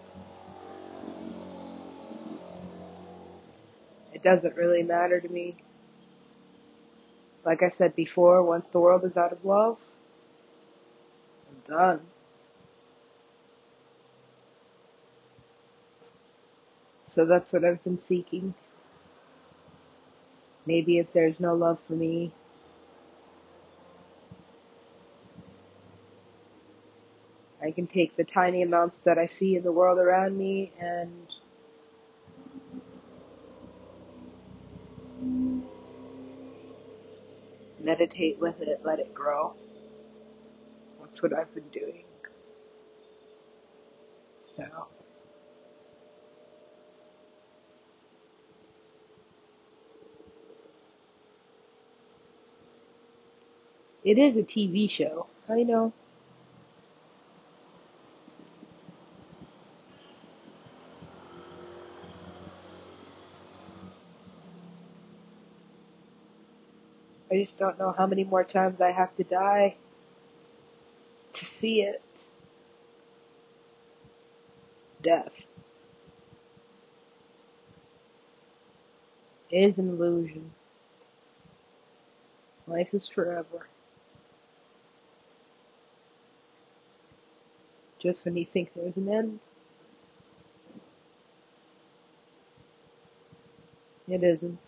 It 4.13 4.23
doesn't 4.23 4.55
really 4.55 4.83
matter 4.83 5.19
to 5.19 5.29
me. 5.29 5.57
Like 7.45 7.63
I 7.63 7.69
said 7.69 7.95
before, 7.95 8.43
once 8.43 8.67
the 8.67 8.79
world 8.79 9.05
is 9.05 9.15
out 9.15 9.31
of 9.31 9.45
love, 9.45 9.77
I'm 11.49 11.75
done. 11.75 12.01
So 17.09 17.25
that's 17.25 17.53
what 17.53 17.63
I've 17.63 17.83
been 17.83 17.97
seeking. 17.97 18.53
Maybe 20.67 20.99
if 20.99 21.11
there's 21.13 21.39
no 21.39 21.55
love 21.55 21.79
for 21.87 21.93
me, 21.93 22.33
I 27.63 27.71
can 27.71 27.87
take 27.87 28.17
the 28.17 28.25
tiny 28.25 28.63
amounts 28.63 28.99
that 29.01 29.17
I 29.17 29.27
see 29.27 29.55
in 29.55 29.63
the 29.63 29.71
world 29.71 29.97
around 29.97 30.37
me 30.37 30.73
and 30.79 31.27
meditate 37.79 38.37
with 38.41 38.59
it, 38.61 38.81
let 38.83 38.99
it 38.99 39.13
grow. 39.13 39.53
That's 40.99 41.23
what 41.23 41.33
I've 41.33 41.53
been 41.55 41.69
doing. 41.69 42.03
So, 44.57 44.65
it 54.07 54.17
is 54.17 54.37
a 54.37 54.41
TV 54.41 54.89
show. 54.89 55.27
I 55.49 55.63
know. 55.63 55.91
I 67.29 67.43
just 67.43 67.59
don't 67.59 67.77
know 67.77 67.93
how 67.97 68.07
many 68.07 68.23
more 68.23 68.45
times 68.45 68.79
I 68.79 68.91
have 68.91 69.13
to 69.17 69.25
die 69.25 69.75
to 71.33 71.45
see 71.45 71.81
it. 71.81 72.01
Death 75.03 75.41
is 79.51 79.77
an 79.77 79.89
illusion. 79.89 80.49
Life 82.67 82.93
is 82.93 83.09
forever. 83.09 83.67
Just 88.01 88.25
when 88.25 88.37
you 88.37 88.45
think 88.45 88.71
there's 88.75 88.97
an 88.97 89.09
end, 89.09 89.39
it 94.07 94.23
isn't. 94.23 94.59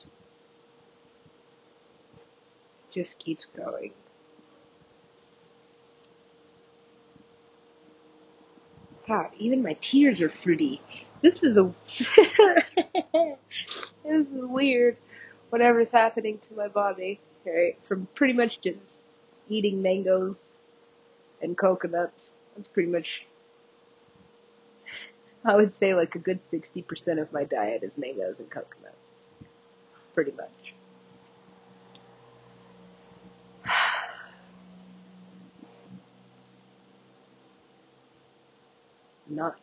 It 2.73 2.93
just 2.93 3.19
keeps 3.19 3.47
going. 3.55 3.93
God, 9.07 9.29
even 9.39 9.63
my 9.63 9.75
tears 9.81 10.21
are 10.21 10.29
fruity. 10.29 10.81
This 11.21 11.43
is 11.43 11.57
a 11.57 11.73
this 11.87 13.37
is 14.05 14.27
weird. 14.31 14.97
Whatever's 15.49 15.89
happening 15.91 16.39
to 16.47 16.55
my 16.55 16.67
body, 16.67 17.19
right? 17.45 17.77
From 17.87 18.07
pretty 18.15 18.33
much 18.33 18.59
just 18.63 18.79
eating 19.49 19.81
mangoes 19.81 20.49
and 21.41 21.57
coconuts. 21.57 22.31
That's 22.55 22.67
pretty 22.67 22.89
much 22.89 23.25
I 25.45 25.55
would 25.55 25.77
say 25.77 25.93
like 25.93 26.15
a 26.15 26.19
good 26.19 26.39
sixty 26.51 26.81
percent 26.81 27.19
of 27.19 27.31
my 27.31 27.45
diet 27.45 27.83
is 27.83 27.97
mangoes 27.97 28.39
and 28.39 28.49
coconuts. 28.49 29.11
Pretty 30.13 30.31
much. 30.31 30.73
Not 39.29 39.57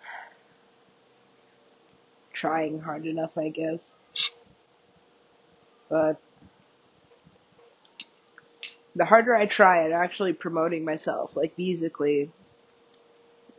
trying 2.32 2.80
hard 2.80 3.06
enough, 3.06 3.36
I 3.36 3.48
guess. 3.48 3.94
But 5.88 6.20
the 8.96 9.04
harder 9.04 9.34
I 9.34 9.46
try 9.46 9.84
at 9.84 9.92
actually 9.92 10.32
promoting 10.32 10.84
myself, 10.84 11.32
like 11.34 11.56
musically, 11.58 12.30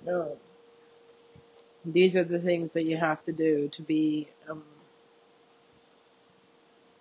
no, 0.06 0.38
these 1.84 2.16
are 2.16 2.24
the 2.24 2.40
things 2.40 2.72
that 2.74 2.84
you 2.84 2.98
have 2.98 3.24
to 3.26 3.32
do 3.32 3.70
to 3.74 3.82
be 3.82 4.30
um, 4.50 4.64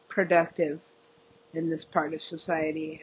productive 0.09 0.81
in 1.53 1.70
this 1.70 1.85
part 1.85 2.12
of 2.12 2.23
society. 2.23 3.03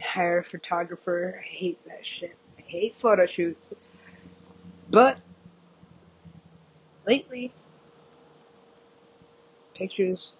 Hire 0.00 0.40
a 0.40 0.44
photographer. 0.44 1.40
I 1.40 1.44
hate 1.44 1.84
that 1.86 2.02
shit. 2.20 2.36
I 2.58 2.62
hate 2.62 2.94
photo 3.00 3.26
shoots. 3.26 3.70
But 4.90 5.18
lately, 7.06 7.52
pictures 9.74 10.32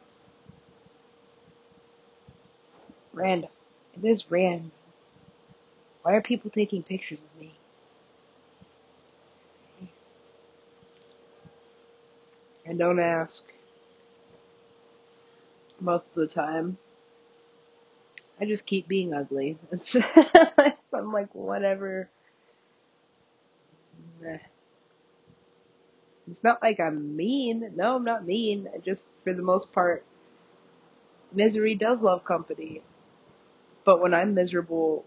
Random. 3.15 3.51
It 3.95 4.05
is 4.07 4.31
random. 4.31 4.73
Why 6.03 6.15
are 6.15 6.23
people 6.23 6.51
taking 6.51 6.83
pictures 6.83 7.21
of 7.21 7.41
me? 7.41 7.55
And 12.67 12.79
don't 12.79 12.99
ask. 13.01 13.45
Most 15.81 16.07
of 16.09 16.15
the 16.15 16.27
time. 16.27 16.79
I 18.41 18.47
just 18.47 18.67
keep 18.67 18.89
being 18.89 19.15
ugly. 19.15 19.59
It's 19.73 19.97
I'm 20.93 21.13
like, 21.13 21.35
whatever. 21.35 22.09
It's 26.31 26.43
not 26.43 26.63
like 26.63 26.81
I'm 26.81 27.17
mean. 27.17 27.73
No, 27.77 27.97
I'm 27.97 28.05
not 28.05 28.27
mean. 28.27 28.69
I 28.75 28.79
just, 28.79 29.05
for 29.25 29.35
the 29.35 29.43
most 29.43 29.73
part, 29.73 30.05
misery 31.33 31.75
does 31.75 32.01
love 32.01 32.25
company. 32.25 32.83
But 33.85 34.01
when 34.01 34.15
I'm 34.15 34.35
miserable, 34.35 35.05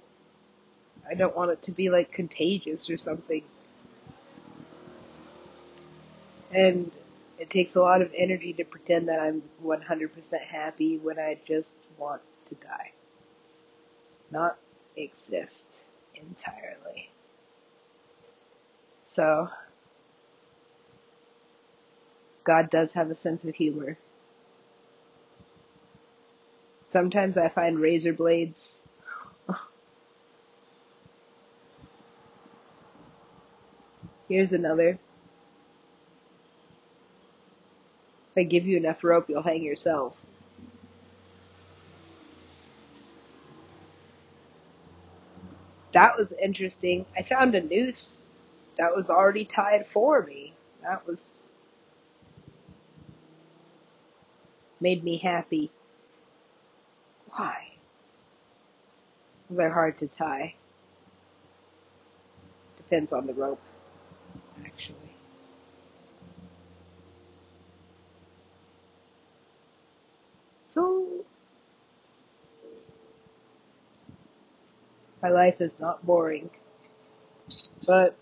I 1.10 1.16
don't 1.16 1.36
want 1.36 1.52
it 1.52 1.64
to 1.64 1.72
be 1.72 1.90
like 1.90 2.12
contagious 2.12 2.90
or 2.90 2.98
something. 2.98 3.44
And 6.52 6.92
it 7.40 7.50
takes 7.50 7.76
a 7.76 7.82
lot 7.82 8.02
of 8.02 8.12
energy 8.16 8.54
to 8.54 8.64
pretend 8.64 9.08
that 9.10 9.20
I'm 9.20 9.44
100% 9.64 10.40
happy 10.42 10.98
when 10.98 11.20
I 11.20 11.38
just 11.46 11.76
want 11.98 12.22
to 12.50 12.56
die. 12.56 12.92
Not 14.32 14.58
exist 14.96 15.68
entirely. 16.16 17.10
So, 19.12 19.50
God 22.44 22.70
does 22.70 22.92
have 22.94 23.12
a 23.12 23.16
sense 23.16 23.44
of 23.44 23.56
humor. 23.56 23.98
Sometimes 26.90 27.38
I 27.38 27.50
find 27.50 27.80
razor 27.80 28.14
blades. 28.14 28.84
Here's 34.30 34.54
another. 34.54 35.00
If 38.36 38.38
I 38.38 38.44
give 38.44 38.66
you 38.68 38.78
enough 38.78 39.04
rope, 39.04 39.28
you'll 39.30 39.44
hang 39.44 39.64
yourself. 39.64 40.16
That 45.94 46.18
was 46.18 46.34
interesting. 46.42 47.06
I 47.18 47.24
found 47.24 47.56
a 47.56 47.62
noose 47.64 48.24
that 48.78 48.96
was 48.96 49.10
already 49.10 49.46
tied 49.46 49.88
for 49.88 50.24
me. 50.24 50.54
That 50.84 51.08
was 51.08 51.50
made 54.82 55.04
me 55.04 55.18
happy. 55.18 55.72
Why? 57.38 57.70
They're 59.50 59.74
hard 59.74 60.00
to 60.00 60.08
tie. 60.08 60.56
Depends 62.78 63.14
on 63.14 63.28
the 63.28 63.34
rope, 63.34 63.62
actually. 64.66 65.16
So, 70.68 71.26
my 75.22 75.30
life 75.30 75.62
is 75.62 75.80
not 75.80 76.06
boring, 76.06 76.50
but 77.86 78.16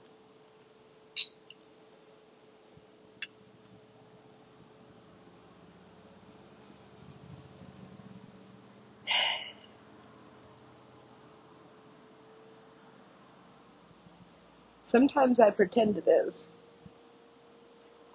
sometimes 14.95 15.41
I 15.41 15.49
pretend 15.49 15.97
it 15.97 16.07
is. 16.07 16.47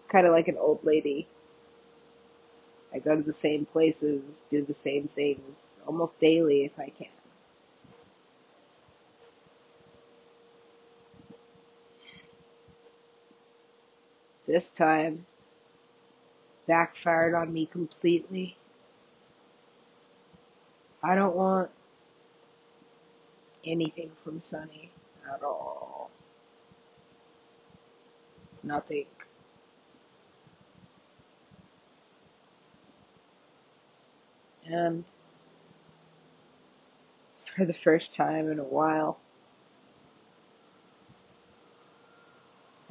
Kind 0.09 0.27
of 0.27 0.33
like 0.33 0.49
an 0.49 0.57
old 0.57 0.83
lady. 0.83 1.29
I 2.95 3.01
go 3.01 3.15
to 3.15 3.23
the 3.23 3.35
same 3.35 3.67
places, 3.67 4.23
do 4.49 4.65
the 4.65 4.75
same 4.75 5.07
things, 5.15 5.81
almost 5.87 6.19
daily 6.19 6.65
if 6.65 6.79
I 6.79 6.89
can. 6.89 7.09
This 14.47 14.71
time, 14.71 15.27
backfired 16.67 17.35
on 17.35 17.53
me 17.53 17.67
completely. 17.67 18.57
I 21.03 21.15
don't 21.15 21.37
want 21.37 21.71
anything 23.67 24.13
from 24.25 24.41
Sunny 24.41 24.91
at 25.31 25.43
all. 25.43 25.90
Nothing. 28.63 29.07
And 34.67 35.05
for 37.57 37.65
the 37.65 37.75
first 37.75 38.15
time 38.15 38.51
in 38.51 38.59
a 38.59 38.65
while, 38.65 39.19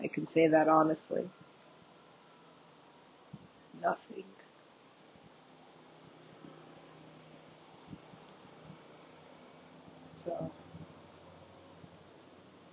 I 0.01 0.08
can 0.08 0.27
say 0.27 0.47
that 0.47 0.67
honestly. 0.67 1.29
Nothing. 3.82 4.25
So, 10.25 10.51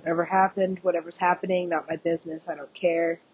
whatever 0.06 0.24
happened, 0.24 0.78
whatever's 0.82 1.18
happening, 1.18 1.68
not 1.68 1.88
my 1.88 1.96
business, 1.96 2.44
I 2.46 2.54
don't 2.54 2.72
care. 2.74 3.18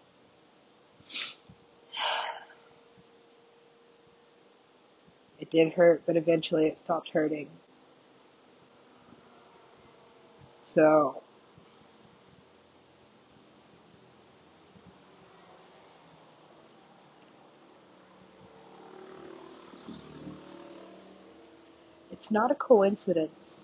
It 5.39 5.51
did 5.51 5.73
hurt, 5.73 6.03
but 6.05 6.15
eventually 6.15 6.67
it 6.67 6.79
stopped 6.79 7.09
hurting. 7.09 7.49
So, 10.63 11.21
it's 22.09 22.31
not 22.31 22.51
a 22.51 22.55
coincidence. 22.55 23.55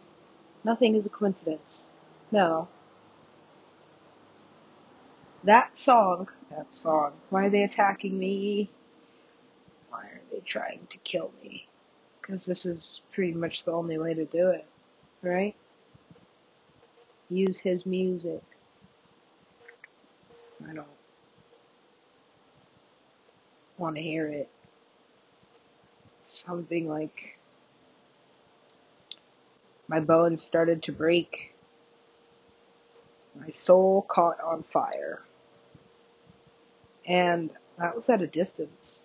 Nothing 0.65 0.95
is 0.95 1.06
a 1.06 1.10
coincidence. 1.10 1.86
No. 2.30 2.67
That 5.45 5.78
song, 5.78 6.30
that 6.52 6.73
song, 6.75 7.13
why 7.30 7.45
are 7.45 7.49
they 7.52 7.63
attacking 7.63 8.17
me? 8.19 8.69
Why 9.89 10.02
are 10.06 10.21
they 10.32 10.41
trying 10.41 10.88
to 10.91 10.97
kill 10.99 11.32
me? 11.43 11.67
Because 12.21 12.45
this 12.45 12.65
is 12.65 13.02
pretty 13.13 13.34
much 13.34 13.65
the 13.65 13.71
only 13.73 13.99
way 13.99 14.13
to 14.15 14.25
do 14.25 14.49
it, 14.49 14.65
right? 15.23 15.56
Use 17.30 17.60
his 17.60 17.86
music. 17.86 18.41
I 20.69 20.73
don't 20.73 20.88
want 23.78 23.95
to 23.97 24.02
hear 24.04 24.28
it. 24.28 24.49
Something 26.25 26.89
like 26.89 27.38
my 29.88 29.99
bones 30.02 30.43
started 30.43 30.84
to 30.84 30.93
break. 30.93 31.54
My 33.39 33.52
soul 33.52 34.06
caught 34.10 34.41
on 34.41 34.63
fire. 34.73 35.21
And 37.10 37.52
that 37.80 37.95
was 37.98 38.10
at 38.10 38.22
a 38.24 38.28
distance. 38.28 39.04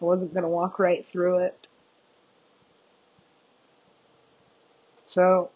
I 0.00 0.04
wasn't 0.04 0.34
going 0.34 0.44
to 0.44 0.50
walk 0.50 0.78
right 0.78 1.06
through 1.10 1.38
it. 1.38 1.66
So, 5.06 5.50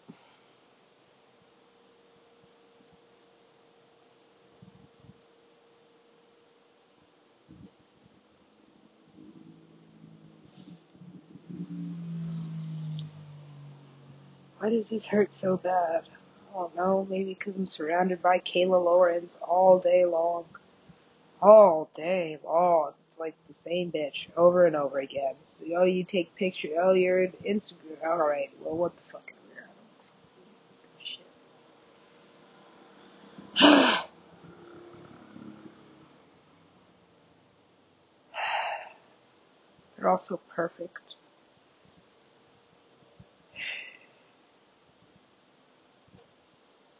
why 14.59 14.69
does 14.69 14.89
this 14.89 15.05
hurt 15.05 15.33
so 15.33 15.57
bad? 15.57 16.03
I 16.51 16.53
don't 16.53 16.75
know. 16.75 17.07
Maybe 17.09 17.35
because 17.35 17.57
I'm 17.57 17.67
surrounded 17.67 18.21
by 18.21 18.39
Kayla 18.39 18.83
Lawrence 18.83 19.37
all 19.41 19.79
day 19.79 20.05
long. 20.05 20.45
All 21.41 21.89
day 21.95 22.37
long. 22.45 22.91
It's 23.09 23.19
like 23.19 23.35
the 23.47 23.55
same 23.65 23.91
bitch 23.91 24.27
over 24.37 24.65
and 24.65 24.75
over 24.75 24.99
again. 24.99 25.33
So, 25.45 25.65
oh, 25.77 25.83
you 25.85 26.03
take 26.03 26.35
pictures. 26.35 26.71
Oh, 26.81 26.93
you're 26.93 27.23
an 27.23 27.33
Instagram. 27.47 28.03
Alright, 28.05 28.51
well, 28.61 28.75
what 28.75 28.95
the 28.95 29.01
fuck 29.11 29.31
Shit. 31.03 31.25
They're 39.97 40.09
all 40.09 40.21
so 40.27 40.39
perfect. 40.55 40.97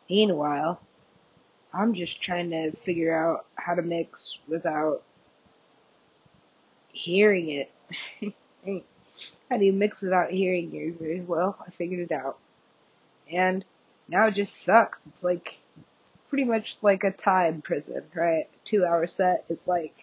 Meanwhile, 0.09 0.81
I'm 1.73 1.93
just 1.93 2.21
trying 2.21 2.49
to 2.51 2.71
figure 2.77 3.15
out 3.15 3.45
how 3.55 3.75
to 3.75 3.81
mix 3.81 4.37
without 4.47 5.03
hearing 6.91 7.49
it. 7.49 7.71
How 9.49 9.57
do 9.57 9.65
you 9.65 9.73
mix 9.73 10.01
without 10.01 10.31
hearing 10.31 10.71
you? 10.71 11.25
Well, 11.27 11.57
I 11.65 11.71
figured 11.71 11.99
it 11.99 12.13
out. 12.13 12.37
And 13.31 13.65
now 14.07 14.27
it 14.27 14.35
just 14.35 14.63
sucks. 14.63 15.01
It's 15.07 15.23
like 15.23 15.57
pretty 16.29 16.45
much 16.45 16.77
like 16.81 17.03
a 17.03 17.11
time 17.11 17.61
prison, 17.61 18.03
right? 18.15 18.47
Two 18.65 18.85
hour 18.85 19.07
set. 19.07 19.45
It's 19.49 19.67
like, 19.67 19.93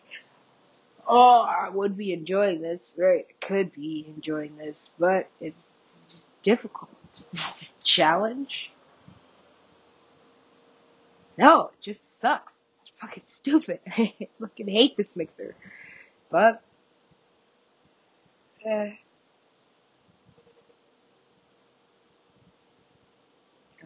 oh, 1.07 1.41
I 1.43 1.71
would 1.71 1.97
be 1.97 2.13
enjoying 2.13 2.61
this, 2.61 2.93
right? 2.97 3.27
I 3.29 3.47
could 3.47 3.73
be 3.73 4.13
enjoying 4.15 4.57
this, 4.57 4.91
but 4.99 5.29
it's 5.41 5.65
just 6.09 6.27
difficult. 6.43 6.91
It's 7.33 7.71
a 7.71 7.85
challenge. 7.85 8.71
No, 11.39 11.69
it 11.69 11.81
just 11.83 12.21
sucks. 12.21 12.65
It's 12.83 12.93
fucking 13.01 13.25
stupid. 13.27 13.81
I 13.89 14.15
fucking 14.41 14.69
hate 14.69 14.97
this 14.99 15.09
mixer. 15.17 15.57
But, 16.31 16.63
uh, 18.67 18.71
I 18.71 18.99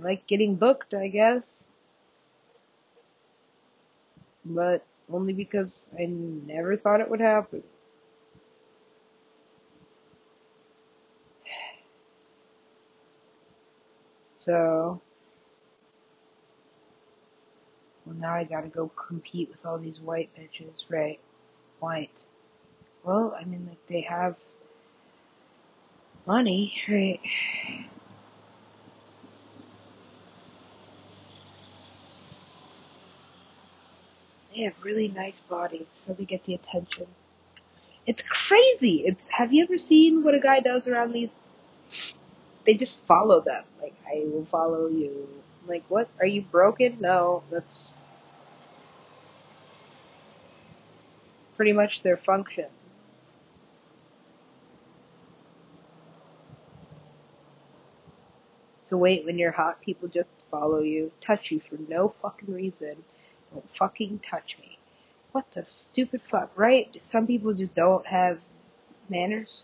like 0.01 0.27
getting 0.27 0.57
booked, 0.57 0.95
I 0.95 1.09
guess. 1.09 1.45
But 4.45 4.87
only 5.13 5.33
because 5.33 5.89
I 5.99 6.07
never 6.07 6.77
thought 6.77 7.01
it 7.01 7.11
would 7.11 7.21
happen. 7.21 7.65
So, 14.37 15.01
well 18.07 18.17
now 18.17 18.35
I 18.35 18.45
gotta 18.45 18.69
go 18.69 18.91
compete 19.09 19.51
with 19.51 19.65
all 19.67 19.79
these 19.79 20.01
white 20.01 20.31
bitches, 20.39 20.85
right? 20.91 21.21
White. 21.81 22.11
Well, 23.05 23.37
I 23.41 23.45
mean, 23.45 23.67
like, 23.69 23.79
they 23.89 24.03
have 24.03 24.37
money, 26.27 26.75
right? 26.89 27.21
They 34.55 34.63
have 34.63 34.75
really 34.83 35.09
nice 35.09 35.41
bodies, 35.41 35.87
so 36.07 36.15
they 36.15 36.25
get 36.25 36.45
the 36.45 36.55
attention. 36.55 37.07
It's 38.07 38.23
crazy. 38.23 39.05
It's, 39.07 39.29
have 39.29 39.53
you 39.53 39.65
ever 39.65 39.79
seen 39.79 40.25
what 40.25 40.35
a 40.35 40.41
guy 40.41 40.61
does 40.61 40.89
around 40.89 41.13
these? 41.13 41.33
They 42.67 42.75
just 42.75 43.05
follow 43.07 43.41
them. 43.41 43.65
Like, 43.83 43.95
I 44.07 44.25
will 44.27 44.47
follow 44.51 44.89
you. 44.89 45.29
Like, 45.67 45.85
what? 45.89 46.09
Are 46.21 46.27
you 46.27 46.43
broken? 46.43 46.99
No, 47.01 47.43
that's 47.51 47.93
pretty 51.57 51.73
much 51.73 52.03
their 52.03 52.17
function. 52.17 52.67
So 58.89 58.97
wait, 58.97 59.25
when 59.25 59.39
you're 59.39 59.53
hot, 59.53 59.81
people 59.81 60.09
just 60.09 60.29
follow 60.51 60.81
you, 60.81 61.13
touch 61.21 61.51
you 61.51 61.61
for 61.71 61.79
no 61.89 62.15
fucking 62.21 62.53
reason. 62.53 62.97
Don't 63.53 63.65
fucking 63.79 64.21
touch 64.29 64.57
me. 64.61 64.79
What 65.33 65.47
the 65.55 65.65
stupid 65.65 66.21
fuck, 66.31 66.51
right? 66.57 66.95
Some 67.05 67.27
people 67.27 67.55
just 67.55 67.75
don't 67.75 68.07
have 68.07 68.39
manners. 69.09 69.63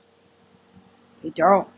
They 1.23 1.31
don't. 1.31 1.69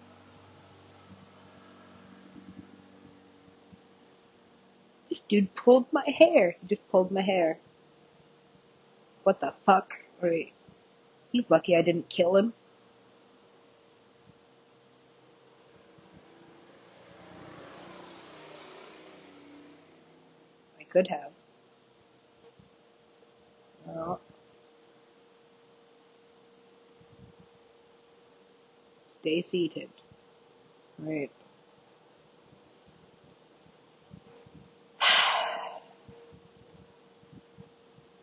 Dude 5.31 5.55
pulled 5.55 5.87
my 5.93 6.05
hair. 6.19 6.57
He 6.61 6.67
just 6.67 6.87
pulled 6.91 7.13
my 7.13 7.23
hair. 7.23 7.59
What 9.23 9.41
the 9.41 9.55
fuck? 9.65 9.93
Right. 10.21 10.53
He's 11.31 11.45
lucky 11.49 11.77
I 11.77 11.83
didn't 11.83 12.11
kill 12.11 12.37
him. 12.37 12.53
I 20.81 20.85
could 20.85 21.07
have. 21.09 21.31
Stay 29.21 29.43
seated. 29.43 29.91
Right. 30.99 31.31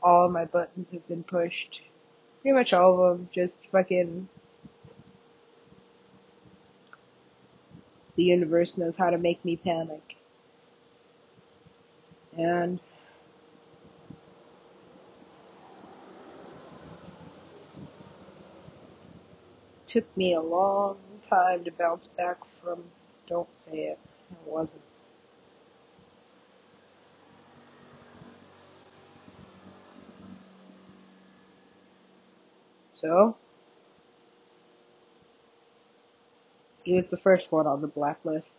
All 0.08 0.30
my 0.30 0.46
buttons 0.46 0.90
have 0.92 1.06
been 1.10 1.24
pushed. 1.24 1.82
Pretty 2.42 2.56
much 2.56 2.72
all 2.72 3.04
of 3.04 3.18
them. 3.18 3.30
Just 3.36 3.58
fucking. 3.74 4.30
The 8.16 8.24
universe 8.24 8.78
knows 8.78 8.96
how 8.96 9.10
to 9.10 9.18
make 9.18 9.44
me 9.44 9.58
panic. 9.58 10.16
And 12.38 12.80
took 19.88 20.06
me 20.16 20.36
a 20.36 20.42
long 20.42 21.00
time 21.30 21.66
to 21.66 21.72
bounce 21.72 22.08
back 22.08 22.38
from 22.64 22.82
don't 23.28 23.50
say 23.54 23.80
it. 23.80 24.00
It 24.32 24.38
wasn't. 24.46 24.87
So, 33.02 33.36
he 36.84 36.96
was 36.96 37.06
the 37.12 37.18
first 37.18 37.52
one 37.52 37.68
on 37.68 37.82
the 37.82 37.88
blacklist. 37.88 38.56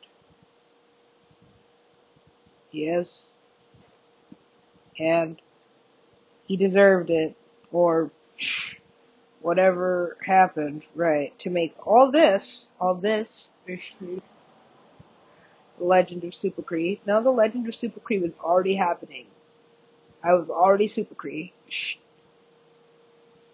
Yes. 2.71 3.23
And 4.99 5.41
he 6.47 6.57
deserved 6.57 7.11
it, 7.11 7.37
or 7.73 8.11
whatever 9.41 10.17
happened, 10.25 10.83
right, 10.95 11.37
to 11.41 11.51
make 11.51 11.75
all 11.85 12.11
this, 12.11 12.69
all 12.81 12.95
this, 12.95 13.49
the 13.67 14.21
Legend 15.79 16.25
of 16.25 16.35
Super 16.35 16.63
Kree. 16.63 17.01
Now 17.07 17.21
the 17.21 17.31
Legend 17.31 17.69
of 17.69 17.75
Super 17.75 18.01
Kree 18.01 18.23
was 18.23 18.33
already 18.41 18.77
happening. 18.77 19.27
I 20.23 20.35
was 20.35 20.51
already 20.51 20.89
Super 20.89 21.15
Kree. 21.15 21.53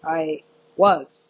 I 0.03 0.43
was 0.77 1.29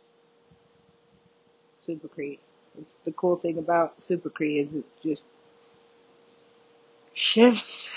Super 1.82 2.08
Kree. 2.08 2.40
It's 2.78 2.92
the 3.06 3.12
cool 3.12 3.38
thing 3.38 3.58
about 3.58 4.02
Super 4.02 4.30
Kree 4.30 4.64
is 4.66 4.76
it 4.76 4.86
just 5.04 5.26
shifts. 7.14 7.92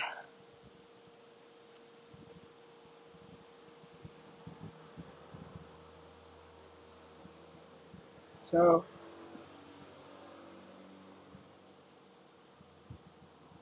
So 8.51 8.85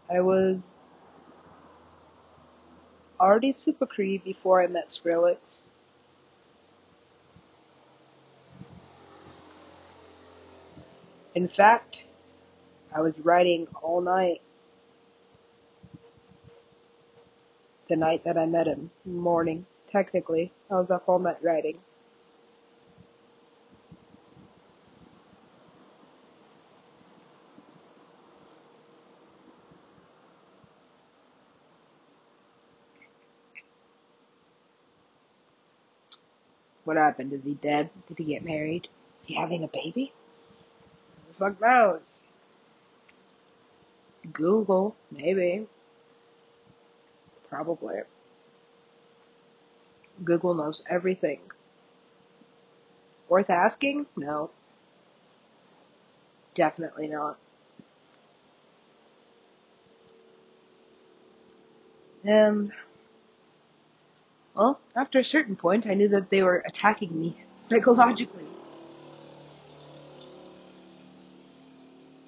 I 0.08 0.20
was 0.20 0.58
already 3.18 3.52
Super 3.52 3.86
Kree 3.86 4.22
before 4.22 4.62
I 4.62 4.66
met 4.68 4.90
Skrillex. 4.90 5.36
In 11.36 11.48
fact, 11.48 12.06
I 12.94 13.02
was 13.02 13.12
writing 13.22 13.66
all 13.82 14.00
night 14.00 14.40
the 17.90 17.96
night 17.96 18.24
that 18.24 18.38
I 18.38 18.46
met 18.46 18.66
him. 18.66 18.90
Morning, 19.04 19.66
technically. 19.92 20.50
I 20.70 20.76
was 20.76 20.90
up 20.90 21.04
all 21.06 21.18
night 21.18 21.36
writing. 21.42 21.76
What 36.84 36.96
happened? 36.96 37.34
Is 37.34 37.42
he 37.44 37.52
dead? 37.52 37.90
Did 38.08 38.16
he 38.16 38.24
get 38.24 38.42
married? 38.42 38.88
Is 39.20 39.26
he 39.26 39.34
having 39.34 39.64
a 39.64 39.68
baby? 39.68 40.14
Fuck 41.38 41.60
knows? 41.60 42.00
Google, 44.32 44.96
maybe. 45.10 45.66
Probably. 47.48 47.96
Google 50.24 50.54
knows 50.54 50.82
everything. 50.88 51.40
Worth 53.28 53.50
asking? 53.50 54.06
No. 54.16 54.50
Definitely 56.54 57.08
not. 57.08 57.36
And, 62.24 62.72
well, 64.54 64.80
after 64.96 65.18
a 65.18 65.24
certain 65.24 65.54
point, 65.54 65.86
I 65.86 65.94
knew 65.94 66.08
that 66.08 66.30
they 66.30 66.42
were 66.42 66.64
attacking 66.66 67.18
me 67.18 67.36
psychologically. 67.68 68.55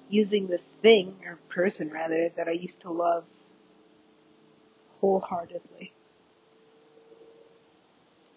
Using 0.09 0.47
this 0.47 0.67
thing, 0.81 1.15
or 1.25 1.37
person 1.49 1.89
rather, 1.91 2.29
that 2.35 2.47
I 2.47 2.51
used 2.51 2.81
to 2.81 2.91
love 2.91 3.25
wholeheartedly. 5.01 5.93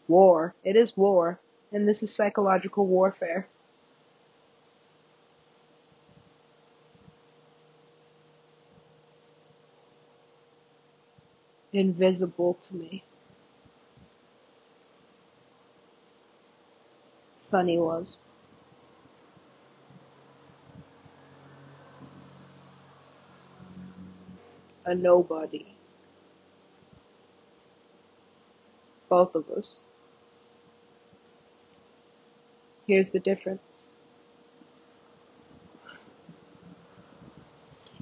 War. 0.09 0.55
It 0.65 0.77
is 0.77 0.97
war. 0.97 1.41
And 1.73 1.89
this 1.89 2.03
is 2.03 2.15
psychological 2.15 2.87
warfare. 2.87 3.49
Invisible 11.73 12.59
to 12.69 12.77
me. 12.77 13.03
Sunny 17.49 17.79
was. 17.79 18.17
A 24.85 24.95
nobody. 24.95 25.67
Both 29.09 29.35
of 29.35 29.49
us. 29.51 29.77
Here's 32.87 33.11
the 33.11 33.21
difference. 33.21 33.63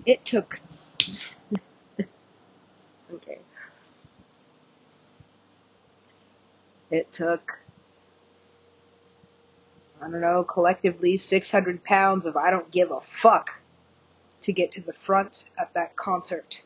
It 0.07 0.25
took. 0.25 0.61
okay. 3.13 3.39
It 6.91 7.13
took. 7.13 7.59
I 10.01 10.11
don't 10.11 10.23
know, 10.23 10.45
collectively 10.45 11.19
600 11.19 11.85
pounds 11.85 12.25
of 12.25 12.37
I 12.37 12.51
don't 12.51 12.71
give 12.71 12.91
a 12.91 13.01
fuck 13.21 13.51
to 14.43 14.53
get 14.53 14.73
to 14.73 14.81
the 14.81 14.95
front 14.95 15.45
at 15.59 15.75
that 15.75 15.95
concert. 15.97 16.59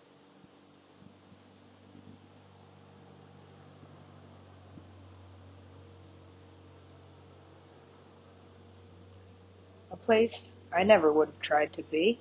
Place 10.05 10.55
I 10.75 10.83
never 10.83 11.13
would 11.13 11.29
have 11.29 11.41
tried 11.41 11.73
to 11.75 11.83
be. 11.83 12.21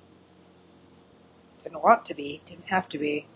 Didn't 1.62 1.82
want 1.82 2.04
to 2.06 2.14
be, 2.14 2.42
didn't 2.46 2.66
have 2.66 2.88
to 2.90 2.98
be. 2.98 3.26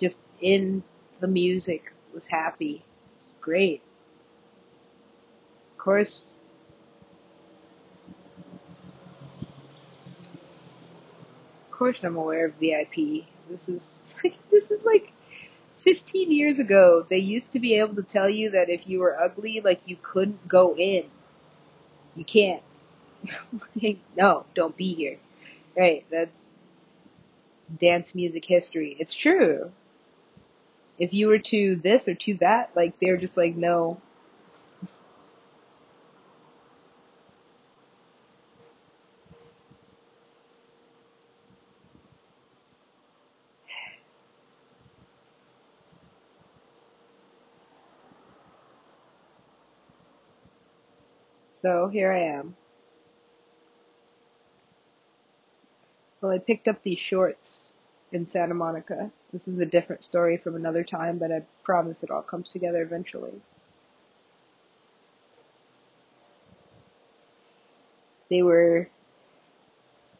Just 0.00 0.18
in 0.40 0.82
the 1.20 1.26
music, 1.28 1.92
was 2.14 2.24
happy. 2.26 2.84
Great. 3.40 3.82
Of 5.72 5.78
course, 5.78 6.28
of 11.66 11.72
course 11.72 12.00
I'm 12.04 12.16
aware 12.16 12.46
of 12.46 12.54
VIP. 12.54 13.26
This 13.50 13.68
is, 13.68 13.98
this 14.50 14.70
is 14.70 14.84
like 14.84 15.12
15 15.84 16.30
years 16.30 16.58
ago. 16.58 17.04
They 17.08 17.18
used 17.18 17.52
to 17.52 17.58
be 17.60 17.74
able 17.74 17.96
to 17.96 18.02
tell 18.02 18.28
you 18.28 18.50
that 18.50 18.68
if 18.68 18.86
you 18.86 19.00
were 19.00 19.20
ugly, 19.20 19.60
like 19.64 19.80
you 19.86 19.96
couldn't 20.00 20.46
go 20.48 20.76
in. 20.76 21.04
You 22.14 22.24
can't. 22.24 22.62
no, 24.16 24.44
don't 24.54 24.76
be 24.76 24.94
here. 24.94 25.18
Right, 25.76 26.04
that's 26.10 26.30
dance 27.80 28.14
music 28.14 28.44
history. 28.44 28.96
It's 28.98 29.14
true. 29.14 29.70
If 30.98 31.12
you 31.12 31.28
were 31.28 31.38
to 31.38 31.76
this 31.76 32.08
or 32.08 32.14
to 32.14 32.34
that, 32.34 32.70
like 32.76 32.94
they're 33.00 33.16
just 33.16 33.36
like, 33.36 33.56
no. 33.56 34.00
So 51.62 51.88
here 51.88 52.12
I 52.12 52.20
am. 52.20 52.56
Well, 56.22 56.32
I 56.32 56.38
picked 56.38 56.68
up 56.68 56.82
these 56.84 57.00
shorts 57.00 57.72
in 58.12 58.24
Santa 58.24 58.54
Monica. 58.54 59.10
This 59.32 59.48
is 59.48 59.58
a 59.58 59.66
different 59.66 60.04
story 60.04 60.36
from 60.36 60.54
another 60.54 60.84
time, 60.84 61.18
but 61.18 61.32
I 61.32 61.42
promise 61.64 62.04
it 62.04 62.12
all 62.12 62.22
comes 62.22 62.50
together 62.50 62.80
eventually. 62.80 63.42
They 68.30 68.42
were 68.42 68.88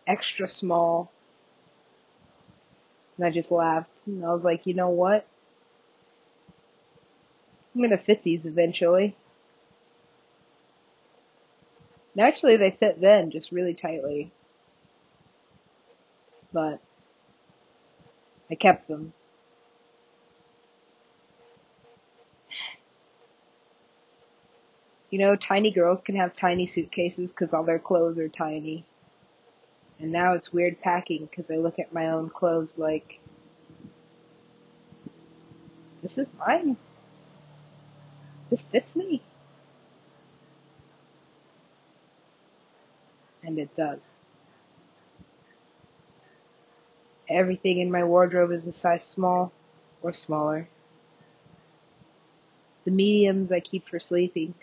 extra 0.07 0.49
small. 0.49 1.13
And 3.17 3.25
I 3.27 3.31
just 3.31 3.53
laughed. 3.53 3.91
And 4.07 4.25
I 4.25 4.35
was 4.35 4.43
like, 4.43 4.67
you 4.67 4.75
know 4.75 4.89
what? 4.89 5.25
I'm 7.75 7.83
gonna 7.83 7.97
fit 7.97 8.25
these 8.25 8.45
eventually. 8.45 9.17
And 12.17 12.27
actually, 12.27 12.57
they 12.57 12.73
fit 12.73 13.01
then, 13.01 13.31
just 13.31 13.53
really 13.53 13.75
tightly. 13.75 14.33
But 16.53 16.81
I 18.51 18.55
kept 18.55 18.89
them. 18.89 19.13
You 25.11 25.19
know, 25.19 25.37
tiny 25.37 25.71
girls 25.71 26.01
can 26.01 26.17
have 26.17 26.35
tiny 26.35 26.67
suitcases 26.67 27.33
because 27.33 27.53
all 27.53 27.65
their 27.65 27.79
clothes 27.79 28.19
are 28.19 28.29
tiny. 28.29 28.85
And 29.99 30.11
now 30.11 30.33
it's 30.35 30.53
weird 30.53 30.81
packing 30.81 31.27
because 31.27 31.51
I 31.51 31.57
look 31.57 31.79
at 31.79 31.93
my 31.93 32.09
own 32.09 32.31
clothes 32.31 32.75
like, 32.77 33.21
this 36.03 36.19
is 36.19 36.35
mine. 36.39 36.77
This 38.51 38.63
fits 38.63 38.97
me. 38.97 39.23
And 43.45 43.59
it 43.59 43.77
does. 43.77 44.01
Everything 47.33 47.79
in 47.79 47.91
my 47.91 48.05
wardrobe 48.05 48.53
is 48.53 48.67
a 48.67 48.73
size 48.73 49.05
small 49.05 49.53
or 50.03 50.13
smaller. 50.13 50.69
The 52.85 52.91
mediums 52.91 53.51
I 53.51 53.61
keep 53.61 53.89
for 53.89 53.99
sleeping. 53.99 54.55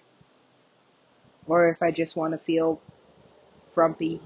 Or 1.47 1.69
if 1.69 1.81
I 1.81 1.91
just 1.91 2.15
want 2.15 2.33
to 2.33 2.37
feel 2.37 2.79
frumpy. 3.73 4.21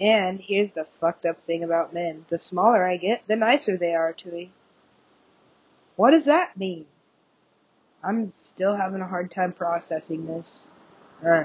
And 0.00 0.40
here's 0.40 0.72
the 0.72 0.86
fucked 1.00 1.24
up 1.24 1.44
thing 1.46 1.62
about 1.62 1.94
men. 1.94 2.26
The 2.28 2.38
smaller 2.38 2.84
I 2.86 2.96
get, 2.96 3.22
the 3.26 3.36
nicer 3.36 3.76
they 3.76 3.94
are 3.94 4.12
to 4.12 4.28
me. 4.28 4.50
What 5.96 6.10
does 6.10 6.24
that 6.24 6.56
mean? 6.56 6.86
I'm 8.02 8.32
still 8.34 8.76
having 8.76 9.00
a 9.00 9.08
hard 9.08 9.30
time 9.30 9.52
processing 9.52 10.26
this. 10.26 10.64
Uh, 11.24 11.44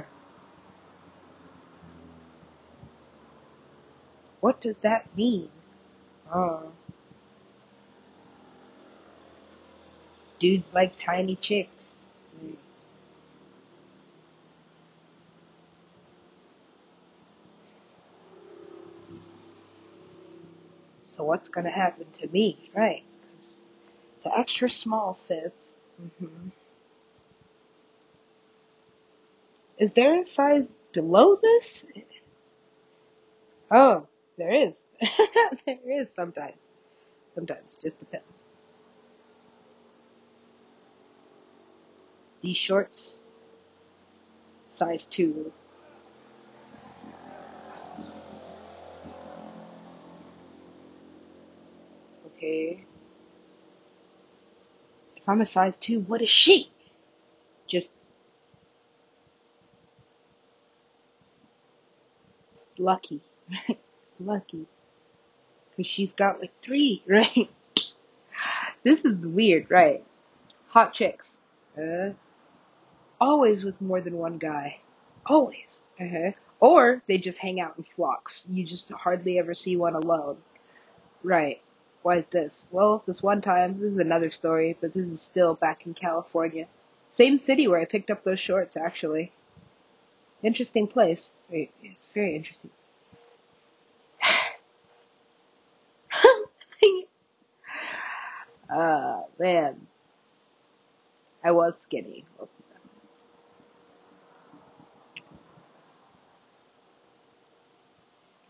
what 4.42 4.62
does 4.62 4.78
that 4.80 5.06
mean? 5.18 5.50
Oh. 6.34 6.72
Dudes 10.40 10.72
like 10.74 10.94
tiny 11.00 11.36
chicks. 11.36 11.92
So 21.08 21.24
what's 21.26 21.50
gonna 21.50 21.70
happen 21.70 22.06
to 22.22 22.28
me, 22.30 22.70
right? 22.74 23.04
'Cause 23.38 23.60
the 24.24 24.38
extra 24.38 24.70
small 24.70 25.16
fits. 25.28 25.74
hmm 26.20 26.50
Is 29.78 29.94
there 29.94 30.20
a 30.20 30.26
size 30.26 30.80
below 30.94 31.36
this? 31.38 31.86
Oh, 33.72 34.08
there 34.40 34.54
is. 34.54 34.86
there 35.66 36.02
is 36.02 36.14
sometimes. 36.14 36.56
Sometimes, 37.36 37.78
just 37.82 38.00
depends. 38.00 38.26
These 42.42 42.58
shorts, 42.58 43.22
size 44.68 45.06
two. 45.06 45.52
Okay. 52.26 52.86
If 55.18 55.28
I'm 55.28 55.42
a 55.42 55.46
size 55.46 55.78
two, 55.78 56.00
what 56.02 56.22
is 56.22 56.30
she? 56.30 56.72
Just 57.70 57.92
lucky. 62.78 63.22
lucky. 64.20 64.65
Cause 65.76 65.88
she's 65.88 66.11
got 66.13 66.39
like 66.39 66.51
three, 66.61 67.03
right? 67.07 67.49
This 68.84 69.03
is 69.03 69.26
weird, 69.26 69.70
right? 69.70 70.03
Hot 70.70 70.93
chicks. 70.93 71.38
Uh, 71.78 72.11
always 73.20 73.63
with 73.63 73.80
more 73.82 74.01
than 74.01 74.17
one 74.17 74.38
guy. 74.38 74.80
Always. 75.26 75.82
Uh-huh. 75.99 76.32
Or 76.59 77.01
they 77.07 77.17
just 77.17 77.39
hang 77.39 77.59
out 77.59 77.76
in 77.78 77.86
flocks. 77.95 78.45
You 78.49 78.65
just 78.65 78.91
hardly 78.91 79.39
ever 79.39 79.53
see 79.53 79.78
one 79.78 79.95
alone. 79.95 80.38
Right. 81.24 81.61
Why 82.01 82.17
is 82.17 82.26
this? 82.32 82.65
Well, 82.72 83.03
this 83.05 83.22
one 83.22 83.41
time, 83.41 83.80
this 83.80 83.91
is 83.91 83.97
another 83.97 84.32
story, 84.32 84.78
but 84.80 84.93
this 84.93 85.07
is 85.07 85.22
still 85.22 85.53
back 85.53 85.86
in 85.86 85.93
California. 85.93 86.67
Same 87.11 87.38
city 87.38 87.67
where 87.67 87.80
I 87.80 87.86
picked 87.86 88.09
up 88.09 88.24
those 88.24 88.39
shorts, 88.39 88.78
actually. 88.78 89.34
Interesting 90.41 90.88
place. 90.88 91.32
It's 91.49 92.09
very 92.13 92.36
interesting. 92.36 92.72
Uh, 98.74 99.22
man. 99.39 99.88
I 101.43 101.51
was 101.51 101.80
skinny. 101.82 102.26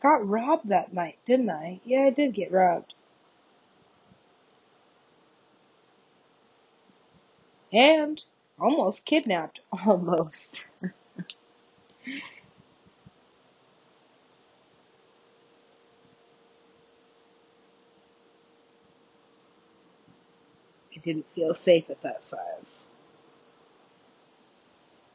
Got 0.02 0.28
robbed 0.28 0.70
that 0.70 0.94
night, 0.94 1.18
didn't 1.28 1.50
I? 1.50 1.82
Yeah, 1.86 2.04
I 2.04 2.12
did 2.12 2.34
get 2.36 2.52
robbed. 2.52 2.94
And 7.74 8.22
almost 8.60 9.06
kidnapped. 9.06 9.60
Almost. 9.88 10.66
Didn't 21.04 21.26
feel 21.34 21.54
safe 21.56 21.90
at 21.90 22.02
that 22.04 22.24
size. 22.24 22.84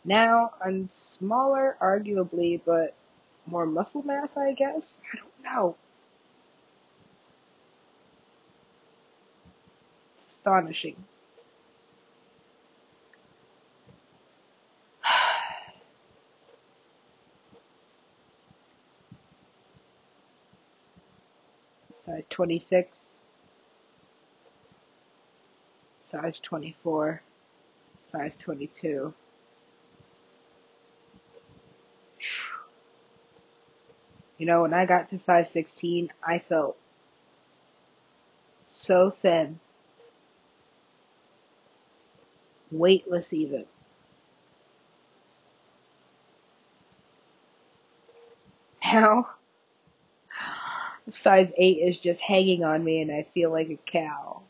Now 0.05 0.53
I'm 0.65 0.89
smaller, 0.89 1.77
arguably, 1.81 2.61
but 2.65 2.95
more 3.47 3.67
muscle 3.67 4.03
mass, 4.03 4.31
I 4.37 4.53
guess? 4.55 5.01
I 5.13 5.19
don't 5.19 5.45
know. 5.45 5.77
It's 10.17 10.27
astonishing. 10.35 10.97
Size 22.07 22.25
26, 22.31 23.14
size 26.15 26.39
24, 26.41 27.21
size 28.13 28.37
22. 28.37 29.13
You 34.39 34.47
know, 34.47 34.63
when 34.63 34.73
I 34.73 34.87
got 34.87 35.11
to 35.11 35.19
size 35.19 35.51
16, 35.51 36.11
I 36.25 36.39
felt 36.39 36.77
so 38.69 39.11
thin, 39.23 39.59
weightless 42.71 43.33
even. 43.33 43.65
Now, 48.85 49.31
size 51.11 51.51
8 51.57 51.79
is 51.79 51.99
just 51.99 52.21
hanging 52.21 52.63
on 52.63 52.85
me 52.85 53.01
and 53.01 53.11
I 53.11 53.27
feel 53.35 53.51
like 53.51 53.71
a 53.71 53.79
cow. 53.91 54.43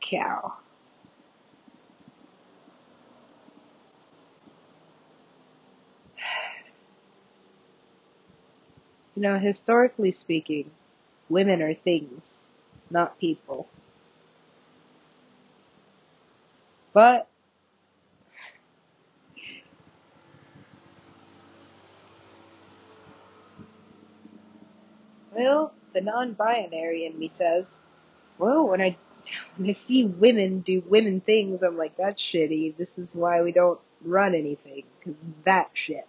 Cow. 0.00 0.54
You 9.16 9.22
know, 9.22 9.38
historically 9.38 10.12
speaking, 10.12 10.70
women 11.28 11.62
are 11.62 11.74
things, 11.74 12.44
not 12.90 13.18
people. 13.18 13.68
But, 16.92 17.28
well, 25.32 25.74
the 25.92 26.00
non-binary 26.00 27.06
in 27.06 27.18
me 27.18 27.28
says, 27.28 27.78
well, 28.38 28.66
when 28.68 28.80
I 28.80 28.96
when 29.56 29.70
I 29.70 29.72
see 29.72 30.04
women 30.04 30.60
do 30.60 30.82
women 30.86 31.20
things, 31.20 31.62
I'm 31.62 31.76
like, 31.76 31.96
that's 31.96 32.20
shitty. 32.22 32.76
This 32.76 32.98
is 32.98 33.14
why 33.14 33.42
we 33.42 33.52
don't 33.52 33.80
run 34.02 34.34
anything, 34.34 34.84
because 34.98 35.20
that 35.44 35.70
shit. 35.74 36.06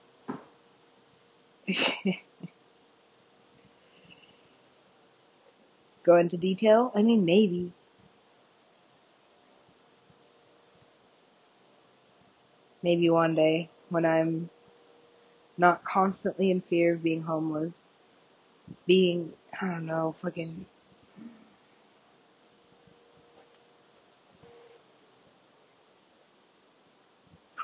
Go 6.03 6.15
into 6.15 6.37
detail? 6.37 6.91
I 6.95 7.03
mean, 7.03 7.25
maybe. 7.25 7.73
Maybe 12.83 13.09
one 13.09 13.35
day, 13.35 13.69
when 13.89 14.05
I'm 14.05 14.49
not 15.57 15.83
constantly 15.83 16.49
in 16.49 16.61
fear 16.61 16.95
of 16.95 17.03
being 17.03 17.21
homeless, 17.21 17.75
being, 18.87 19.33
I 19.61 19.67
don't 19.67 19.85
know, 19.85 20.15
fucking 20.21 20.65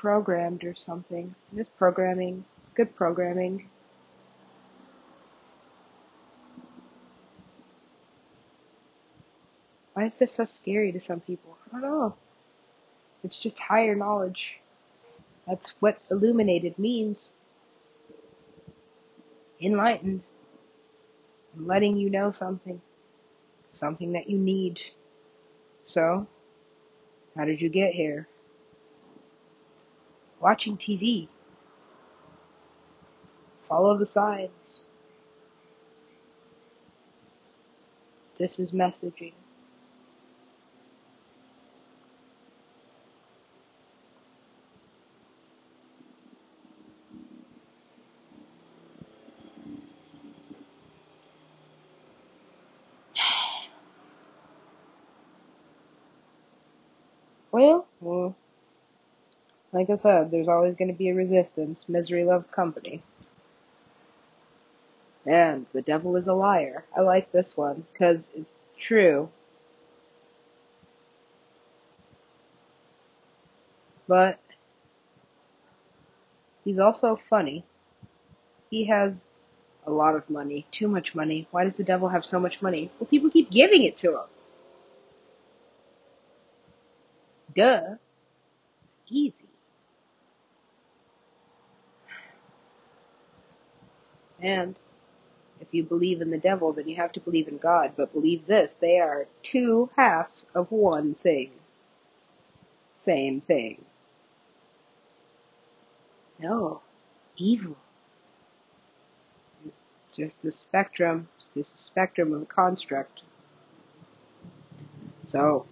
programmed 0.00 0.62
or 0.62 0.76
something. 0.76 1.34
Just 1.56 1.76
programming. 1.76 2.44
It's 2.60 2.70
good 2.70 2.94
programming. 2.94 3.68
Why 9.94 10.06
is 10.06 10.14
this 10.14 10.32
so 10.32 10.44
scary 10.44 10.92
to 10.92 11.00
some 11.00 11.18
people? 11.18 11.58
I 11.66 11.80
don't 11.80 11.90
know. 11.90 12.14
It's 13.24 13.40
just 13.40 13.58
higher 13.58 13.96
knowledge. 13.96 14.60
That's 15.48 15.74
what 15.80 15.98
illuminated 16.12 16.78
means. 16.78 17.32
Enlightened. 19.60 20.22
I'm 21.56 21.66
letting 21.66 21.96
you 21.96 22.08
know 22.08 22.30
something. 22.30 22.80
Something 23.72 24.12
that 24.12 24.30
you 24.30 24.38
need. 24.38 24.78
So, 25.86 26.28
how 27.36 27.44
did 27.46 27.60
you 27.60 27.68
get 27.68 27.94
here? 27.94 28.28
Watching 30.40 30.76
TV. 30.76 31.28
Follow 33.68 33.96
the 33.98 34.06
signs. 34.06 34.80
This 38.38 38.58
is 38.58 38.72
messaging. 38.72 39.32
Well, 57.50 57.87
like 59.72 59.90
I 59.90 59.96
said, 59.96 60.30
there's 60.30 60.48
always 60.48 60.74
going 60.74 60.90
to 60.90 60.96
be 60.96 61.10
a 61.10 61.14
resistance. 61.14 61.86
Misery 61.88 62.24
loves 62.24 62.46
company. 62.46 63.02
And 65.26 65.66
the 65.74 65.82
devil 65.82 66.16
is 66.16 66.26
a 66.26 66.32
liar. 66.32 66.84
I 66.96 67.02
like 67.02 67.30
this 67.32 67.56
one 67.56 67.84
because 67.92 68.28
it's 68.34 68.54
true. 68.80 69.28
But 74.06 74.38
he's 76.64 76.78
also 76.78 77.20
funny. 77.28 77.64
He 78.70 78.86
has 78.86 79.22
a 79.86 79.90
lot 79.90 80.16
of 80.16 80.28
money, 80.30 80.66
too 80.72 80.88
much 80.88 81.14
money. 81.14 81.46
Why 81.50 81.64
does 81.64 81.76
the 81.76 81.84
devil 81.84 82.08
have 82.08 82.24
so 82.24 82.40
much 82.40 82.62
money? 82.62 82.90
Well, 82.98 83.08
people 83.08 83.30
keep 83.30 83.50
giving 83.50 83.82
it 83.84 83.98
to 83.98 84.12
him. 84.12 84.26
Duh. 87.54 87.96
It's 88.84 88.96
easy. 89.08 89.47
And 94.40 94.76
if 95.60 95.68
you 95.72 95.82
believe 95.82 96.20
in 96.20 96.30
the 96.30 96.38
devil, 96.38 96.72
then 96.72 96.88
you 96.88 96.96
have 96.96 97.12
to 97.12 97.20
believe 97.20 97.48
in 97.48 97.58
God. 97.58 97.92
But 97.96 98.12
believe 98.12 98.46
this, 98.46 98.74
they 98.80 99.00
are 99.00 99.26
two 99.42 99.90
halves 99.96 100.46
of 100.54 100.70
one 100.70 101.14
thing. 101.14 101.50
Same 102.96 103.40
thing. 103.40 103.84
No. 106.38 106.82
Evil 107.36 107.76
just 110.18 110.42
the 110.42 110.50
spectrum, 110.50 111.28
just 111.54 111.72
the 111.72 111.78
spectrum 111.78 112.32
of 112.32 112.42
a 112.42 112.46
construct. 112.46 113.22
So, 115.28 115.64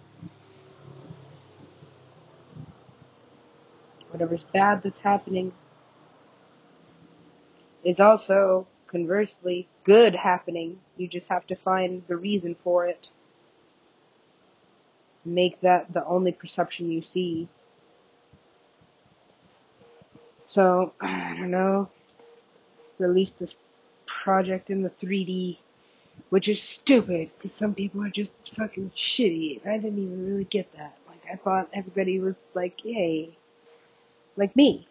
whatever's 4.09 4.45
bad 4.53 4.83
that's 4.83 5.01
happening 5.01 5.51
is 7.83 7.99
also, 7.99 8.67
conversely, 8.87 9.67
good 9.83 10.15
happening. 10.15 10.79
You 10.97 11.07
just 11.07 11.29
have 11.29 11.45
to 11.47 11.55
find 11.55 12.03
the 12.07 12.17
reason 12.17 12.55
for 12.63 12.87
it. 12.87 13.09
Make 15.25 15.61
that 15.61 15.93
the 15.93 16.05
only 16.05 16.31
perception 16.31 16.91
you 16.91 17.01
see. 17.01 17.47
So, 20.47 20.93
I 21.01 21.35
don't 21.37 21.51
know, 21.51 21.89
release 22.97 23.31
this 23.31 23.55
project 24.05 24.69
in 24.69 24.81
the 24.81 24.89
3D, 24.89 25.57
which 26.29 26.47
is 26.47 26.61
stupid 26.61 27.29
because 27.37 27.53
some 27.53 27.73
people 27.73 28.03
are 28.03 28.09
just 28.09 28.33
fucking 28.55 28.91
shitty. 28.97 29.65
I 29.67 29.77
didn't 29.77 30.03
even 30.05 30.25
really 30.27 30.45
get 30.45 30.71
that. 30.77 30.97
Like, 31.07 31.21
I 31.31 31.35
thought 31.35 31.69
everybody 31.73 32.19
was 32.19 32.41
like, 32.53 32.83
yay. 32.83 33.37
Like 34.35 34.55
me. 34.55 34.86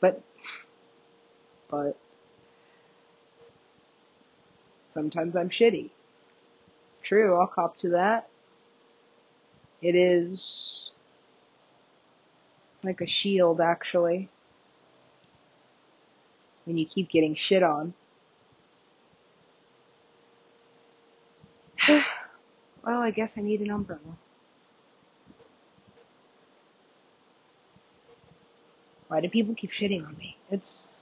But, 0.00 0.22
but, 1.70 1.98
sometimes 4.94 5.36
I'm 5.36 5.50
shitty. 5.50 5.90
True, 7.02 7.38
I'll 7.38 7.46
cop 7.46 7.76
to 7.78 7.90
that. 7.90 8.28
It 9.82 9.94
is 9.94 10.90
like 12.82 13.00
a 13.00 13.06
shield, 13.06 13.60
actually. 13.60 14.28
When 16.64 16.76
you 16.76 16.86
keep 16.86 17.10
getting 17.10 17.34
shit 17.34 17.62
on. 17.62 17.94
well, 21.88 22.04
I 22.84 23.10
guess 23.10 23.30
I 23.36 23.40
need 23.40 23.60
an 23.60 23.70
umbrella. 23.70 24.16
Why 29.10 29.20
do 29.20 29.28
people 29.28 29.56
keep 29.56 29.72
shitting 29.72 30.06
on 30.06 30.16
me? 30.16 30.36
It's 30.52 31.00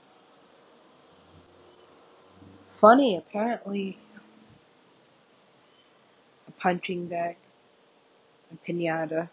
funny, 2.81 3.15
apparently. 3.15 3.99
A 6.47 6.51
punching 6.53 7.05
bag, 7.05 7.35
a 8.51 8.55
pinata, 8.67 9.29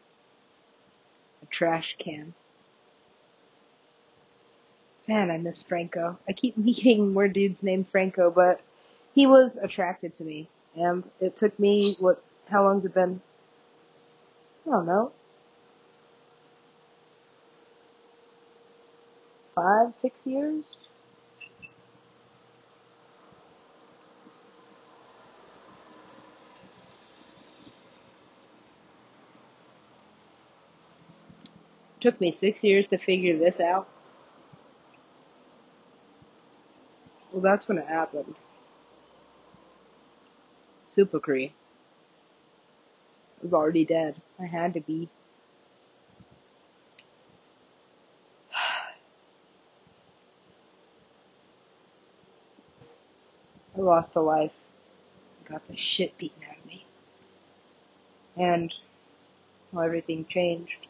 a 1.43 1.47
trash 1.47 1.97
can. 1.99 2.35
Man, 5.09 5.31
I 5.31 5.39
miss 5.39 5.63
Franco. 5.63 6.19
I 6.29 6.35
keep 6.35 6.59
meeting 6.59 7.15
more 7.15 7.29
dudes 7.29 7.63
named 7.63 7.89
Franco, 7.89 8.31
but 8.31 8.61
he 9.15 9.27
was 9.27 9.57
attracted 9.57 10.19
to 10.19 10.25
me. 10.25 10.51
And 10.75 11.03
it 11.19 11.35
took 11.35 11.59
me, 11.59 11.97
what, 11.99 12.23
how 12.51 12.65
long's 12.65 12.85
it 12.85 12.93
been? 12.93 13.23
I 14.67 14.71
don't 14.71 14.85
know. 14.85 15.13
Five, 19.57 19.95
six 19.97 20.27
years? 20.27 20.67
took 32.07 32.21
me 32.21 32.33
six 32.33 32.63
years 32.63 32.87
to 32.89 32.99
figure 32.99 33.37
this 33.37 33.61
out. 33.61 33.89
Well, 37.33 37.43
that's 37.43 37.69
when 37.69 37.79
it 37.79 37.87
happened. 37.87 38.37
Supacree 40.97 41.53
was 43.43 43.53
already 43.53 43.85
dead. 43.85 44.17
I 44.41 44.47
had 44.47 44.75
to 44.75 44.81
be. 44.81 45.09
I 53.76 53.76
lost 53.87 54.17
a 54.17 54.21
life. 54.21 54.53
Got 55.49 55.67
the 55.69 55.77
shit 55.77 56.19
beaten 56.19 56.43
out 56.51 56.59
of 56.59 56.67
me. 56.67 56.85
And, 58.37 58.75
well, 59.73 59.85
everything 59.85 60.27
changed. 60.29 60.87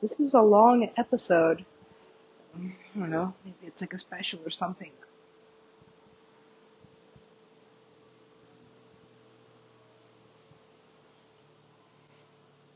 This 0.00 0.20
is 0.20 0.34
a 0.34 0.40
long 0.40 0.88
episode. 0.96 1.64
I 2.98 3.00
don't 3.02 3.10
know, 3.10 3.32
maybe 3.44 3.56
it's 3.62 3.80
like 3.80 3.94
a 3.94 3.98
special 3.98 4.40
or 4.44 4.50
something. 4.50 4.90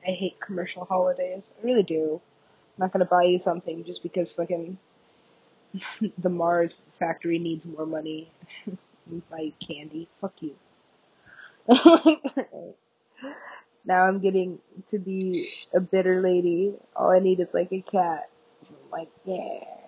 I 0.07 0.13
hate 0.13 0.41
commercial 0.41 0.85
holidays. 0.85 1.51
I 1.61 1.67
really 1.67 1.83
do. 1.83 2.21
I'm 2.77 2.83
not 2.85 2.93
gonna 2.93 3.05
buy 3.05 3.25
you 3.25 3.41
something 3.41 3.83
just 3.85 4.05
because 4.05 4.31
fucking 4.31 4.79
the 6.19 6.29
Mars 6.29 6.83
factory 7.01 7.41
needs 7.41 7.65
more 7.65 7.87
money. 7.87 8.31
buy 9.29 9.53
candy. 9.67 10.09
Fuck 10.21 10.35
you. 10.41 10.55
now 13.85 14.05
I'm 14.05 14.21
getting 14.21 14.61
to 14.87 15.01
be 15.01 15.51
a 15.75 15.81
bitter 15.81 16.21
lady. 16.21 16.75
All 16.95 17.11
I 17.11 17.19
need 17.19 17.41
is 17.41 17.53
like 17.55 17.73
a 17.73 17.81
cat. 17.81 18.29
I'm 18.69 18.77
like, 18.93 19.09
yeah. 19.25 19.82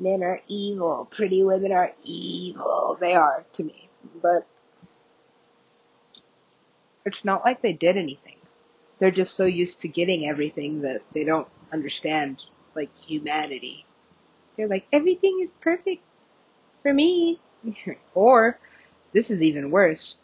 Men 0.00 0.22
are 0.22 0.40
evil. 0.48 1.06
Pretty 1.10 1.42
women 1.42 1.72
are 1.72 1.92
evil. 2.02 2.96
They 2.98 3.14
are 3.14 3.44
to 3.52 3.64
me. 3.64 3.88
But 4.22 4.46
it's 7.04 7.24
not 7.24 7.44
like 7.44 7.60
they 7.60 7.74
did 7.74 7.96
anything. 7.96 8.36
They're 8.98 9.10
just 9.10 9.34
so 9.34 9.44
used 9.44 9.80
to 9.82 9.88
getting 9.88 10.28
everything 10.28 10.82
that 10.82 11.02
they 11.14 11.24
don't 11.24 11.48
understand 11.72 12.42
like 12.74 12.90
humanity. 13.06 13.84
They're 14.56 14.68
like, 14.68 14.86
everything 14.92 15.40
is 15.42 15.52
perfect 15.52 16.02
for 16.82 16.92
me. 16.92 17.40
or, 18.14 18.58
this 19.12 19.30
is 19.30 19.42
even 19.42 19.70
worse. 19.70 20.16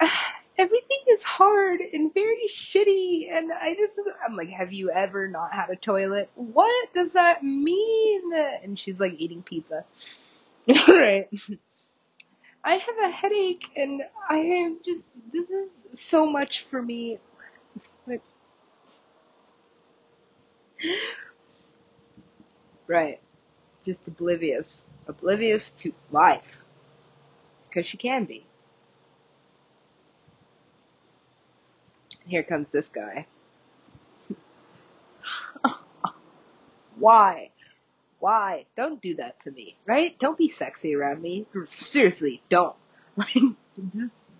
Everything 0.58 0.98
is 1.08 1.22
hard 1.22 1.80
and 1.80 2.12
very 2.12 2.50
shitty 2.72 3.34
and 3.34 3.50
I 3.52 3.74
just, 3.74 3.98
I'm 4.26 4.36
like, 4.36 4.50
have 4.50 4.72
you 4.72 4.90
ever 4.90 5.26
not 5.28 5.52
had 5.52 5.70
a 5.70 5.76
toilet? 5.76 6.30
What 6.34 6.92
does 6.92 7.12
that 7.12 7.42
mean? 7.42 8.32
And 8.62 8.78
she's 8.78 9.00
like 9.00 9.14
eating 9.18 9.42
pizza. 9.42 9.84
right. 10.88 11.28
I 12.64 12.74
have 12.74 12.96
a 13.02 13.10
headache 13.10 13.64
and 13.76 14.02
I 14.28 14.36
am 14.38 14.78
just, 14.84 15.06
this 15.32 15.48
is 15.48 15.72
so 15.94 16.26
much 16.26 16.66
for 16.70 16.80
me. 16.80 17.18
Like, 18.06 18.22
right. 22.86 23.20
Just 23.84 24.00
oblivious. 24.06 24.84
Oblivious 25.08 25.72
to 25.78 25.92
life. 26.12 26.44
Because 27.68 27.86
she 27.86 27.96
can 27.96 28.26
be. 28.26 28.46
Here 32.26 32.42
comes 32.42 32.70
this 32.70 32.88
guy. 32.88 33.26
Why? 36.96 37.50
Why? 38.20 38.66
Don't 38.76 39.02
do 39.02 39.16
that 39.16 39.42
to 39.42 39.50
me, 39.50 39.76
right? 39.86 40.16
Don't 40.18 40.38
be 40.38 40.48
sexy 40.48 40.94
around 40.94 41.20
me. 41.22 41.46
Seriously, 41.68 42.42
don't. 42.48 42.76
Like, 43.14 43.34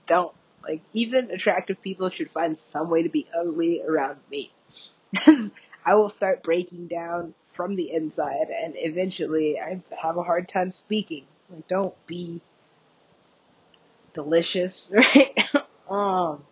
don't. 0.06 0.32
Like, 0.62 0.80
even 0.94 1.30
attractive 1.30 1.82
people 1.82 2.08
should 2.08 2.30
find 2.30 2.56
some 2.56 2.88
way 2.88 3.02
to 3.02 3.10
be 3.10 3.26
ugly 3.38 3.82
around 3.86 4.18
me. 4.30 4.50
I 5.84 5.94
will 5.94 6.08
start 6.08 6.42
breaking 6.42 6.86
down 6.86 7.34
from 7.54 7.76
the 7.76 7.92
inside 7.92 8.48
and 8.48 8.74
eventually 8.76 9.58
I 9.60 9.82
have 10.00 10.16
a 10.16 10.22
hard 10.22 10.48
time 10.48 10.72
speaking. 10.72 11.24
Like, 11.50 11.68
don't 11.68 11.94
be 12.06 12.40
delicious, 14.14 14.90
right? 14.92 15.38
um, 15.90 16.44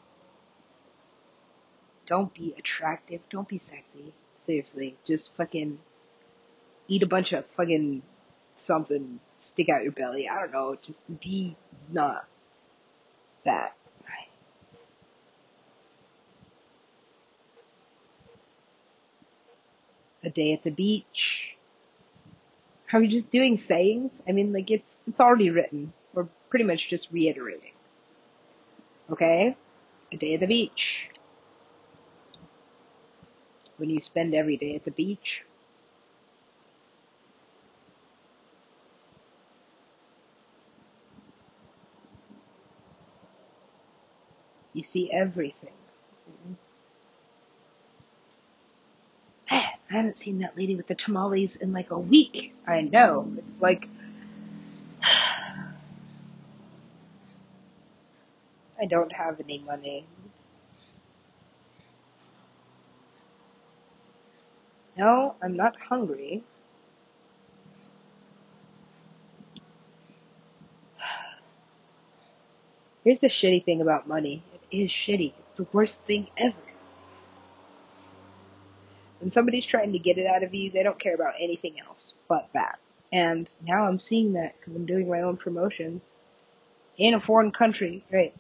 don't 2.11 2.35
be 2.35 2.55
attractive. 2.59 3.21
Don't 3.31 3.49
be 3.49 3.59
sexy. 3.59 4.13
Seriously, 4.45 4.97
just 5.07 5.31
fucking 5.37 5.79
eat 6.89 7.05
a 7.05 7.07
bunch 7.07 7.33
of 7.33 7.45
fucking 7.57 8.03
something, 8.57 9.21
stick 9.39 9.69
out 9.69 9.85
your 9.85 9.93
belly. 9.93 10.29
I 10.29 10.41
don't 10.41 10.53
know. 10.53 10.77
Just 10.83 10.99
be 11.21 11.57
not 11.91 12.27
that. 13.45 13.75
a 20.23 20.29
day 20.29 20.53
at 20.53 20.63
the 20.63 20.71
beach. 20.71 21.57
Are 22.93 23.01
we 23.01 23.09
just 23.09 23.31
doing 23.31 23.57
sayings? 23.57 24.21
I 24.29 24.33
mean, 24.33 24.53
like 24.53 24.71
it's 24.71 24.99
it's 25.07 25.19
already 25.19 25.49
written. 25.49 25.95
We're 26.13 26.29
pretty 26.51 26.67
much 26.67 26.91
just 26.91 27.09
reiterating. 27.11 27.73
Okay? 29.11 29.57
A 30.13 30.17
day 30.19 30.35
at 30.35 30.41
the 30.41 30.47
beach. 30.47 31.09
When 33.81 33.91
you 33.91 34.01
spend 34.03 34.35
every 34.35 34.59
day 34.59 34.76
at 34.76 34.87
the 34.87 34.93
beach, 34.93 35.45
you 44.74 44.83
see 44.83 45.11
everything. 45.12 45.72
Man, 46.26 46.57
I 49.51 49.95
haven't 49.95 50.18
seen 50.18 50.39
that 50.41 50.57
lady 50.57 50.74
with 50.76 50.87
the 50.89 50.95
tamales 50.97 51.57
in 51.57 51.72
like 51.72 51.91
a 51.91 51.99
week. 51.99 52.55
I 52.66 52.83
know. 52.83 53.33
It's 53.39 53.61
like 53.62 53.89
I 55.03 55.72
don't 58.89 59.12
have 59.12 59.41
any 59.41 59.59
money. 59.61 60.07
No, 65.01 65.34
I'm 65.42 65.57
not 65.57 65.76
hungry. 65.88 66.44
Here's 73.05 73.20
the 73.20 73.28
shitty 73.28 73.64
thing 73.64 73.80
about 73.80 74.07
money. 74.07 74.42
It 74.70 74.76
is 74.76 74.90
shitty. 74.90 75.32
It's 75.38 75.57
the 75.57 75.66
worst 75.72 76.05
thing 76.05 76.26
ever. 76.36 76.55
When 79.20 79.30
somebody's 79.30 79.64
trying 79.64 79.92
to 79.92 79.98
get 79.98 80.18
it 80.18 80.26
out 80.26 80.42
of 80.42 80.53
you, 80.53 80.70
they 80.70 80.82
don't 80.82 81.01
care 81.01 81.14
about 81.14 81.32
anything 81.40 81.80
else 81.80 82.12
but 82.28 82.51
that. 82.53 82.78
And 83.11 83.48
now 83.66 83.84
I'm 83.86 83.98
seeing 83.98 84.34
that 84.34 84.55
because 84.61 84.76
I'm 84.76 84.84
doing 84.84 85.09
my 85.09 85.22
own 85.22 85.38
promotions 85.38 86.03
in 86.98 87.14
a 87.14 87.20
foreign 87.20 87.53
country. 87.53 88.05
Right. 88.12 88.34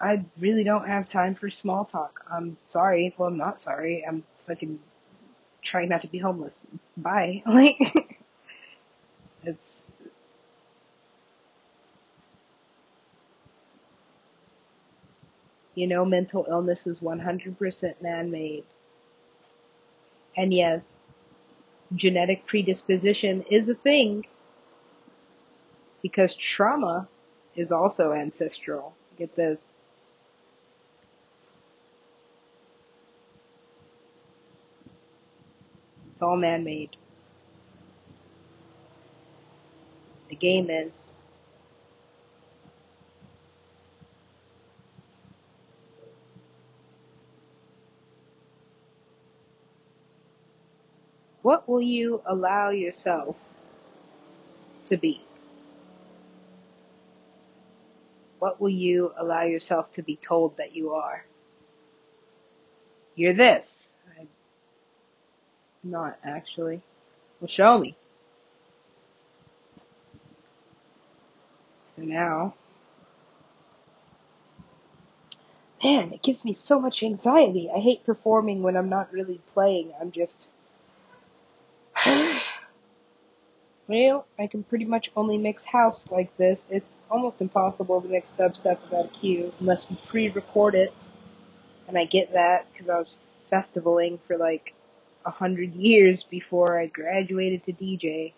I 0.00 0.24
really 0.40 0.64
don't 0.64 0.88
have 0.88 1.08
time 1.08 1.36
for 1.36 1.48
small 1.48 1.84
talk. 1.84 2.24
I'm 2.28 2.56
sorry. 2.64 3.14
Well, 3.16 3.28
I'm 3.28 3.36
not 3.38 3.60
sorry. 3.60 4.04
I'm 4.04 4.24
fucking 4.48 4.80
trying 5.62 5.88
not 5.88 6.02
to 6.02 6.08
be 6.08 6.18
homeless. 6.18 6.66
Bye. 6.96 7.42
Like, 7.46 7.78
it's, 9.44 9.82
you 15.74 15.86
know, 15.86 16.04
mental 16.04 16.46
illness 16.50 16.86
is 16.86 17.00
100% 17.00 18.02
man-made. 18.02 18.64
And 20.36 20.52
yes, 20.54 20.84
genetic 21.94 22.46
predisposition 22.46 23.44
is 23.50 23.68
a 23.68 23.74
thing 23.74 24.26
because 26.02 26.34
trauma 26.34 27.08
is 27.56 27.72
also 27.72 28.12
ancestral. 28.12 28.94
Get 29.18 29.34
this. 29.36 29.58
It's 36.18 36.22
all 36.24 36.36
man-made. 36.36 36.96
The 40.28 40.34
game 40.34 40.68
is 40.68 40.90
what 51.42 51.68
will 51.68 51.80
you 51.80 52.20
allow 52.26 52.70
yourself 52.70 53.36
to 54.86 54.96
be? 54.96 55.22
What 58.40 58.60
will 58.60 58.70
you 58.70 59.12
allow 59.16 59.44
yourself 59.44 59.92
to 59.92 60.02
be 60.02 60.16
told 60.16 60.56
that 60.56 60.74
you 60.74 60.94
are? 60.94 61.24
You're 63.14 63.34
this. 63.34 63.87
Not 65.88 66.18
actually. 66.22 66.82
Well, 67.40 67.48
show 67.48 67.78
me. 67.78 67.96
So 71.96 72.02
now, 72.02 72.54
man, 75.82 76.12
it 76.12 76.22
gives 76.22 76.44
me 76.44 76.52
so 76.52 76.78
much 76.78 77.02
anxiety. 77.02 77.70
I 77.74 77.78
hate 77.78 78.04
performing 78.04 78.62
when 78.62 78.76
I'm 78.76 78.90
not 78.90 79.10
really 79.12 79.40
playing. 79.54 79.92
I'm 79.98 80.12
just, 80.12 80.46
well, 83.88 84.26
I 84.38 84.46
can 84.46 84.62
pretty 84.62 84.84
much 84.84 85.10
only 85.16 85.38
mix 85.38 85.64
house 85.64 86.04
like 86.10 86.36
this. 86.36 86.58
It's 86.68 86.98
almost 87.10 87.40
impossible 87.40 88.02
to 88.02 88.08
mix 88.08 88.30
dubstep 88.38 88.82
without 88.82 89.06
a 89.06 89.08
cue 89.20 89.54
unless 89.58 89.86
you 89.88 89.96
pre-record 90.06 90.74
it. 90.74 90.92
And 91.88 91.96
I 91.96 92.04
get 92.04 92.34
that 92.34 92.66
because 92.70 92.90
I 92.90 92.98
was 92.98 93.16
festivaling 93.50 94.18
for 94.26 94.36
like 94.36 94.74
a 95.28 95.30
hundred 95.30 95.74
years 95.74 96.22
before 96.22 96.80
I 96.80 96.86
graduated 96.86 97.62
to 97.64 97.72
DJ. 97.74 98.32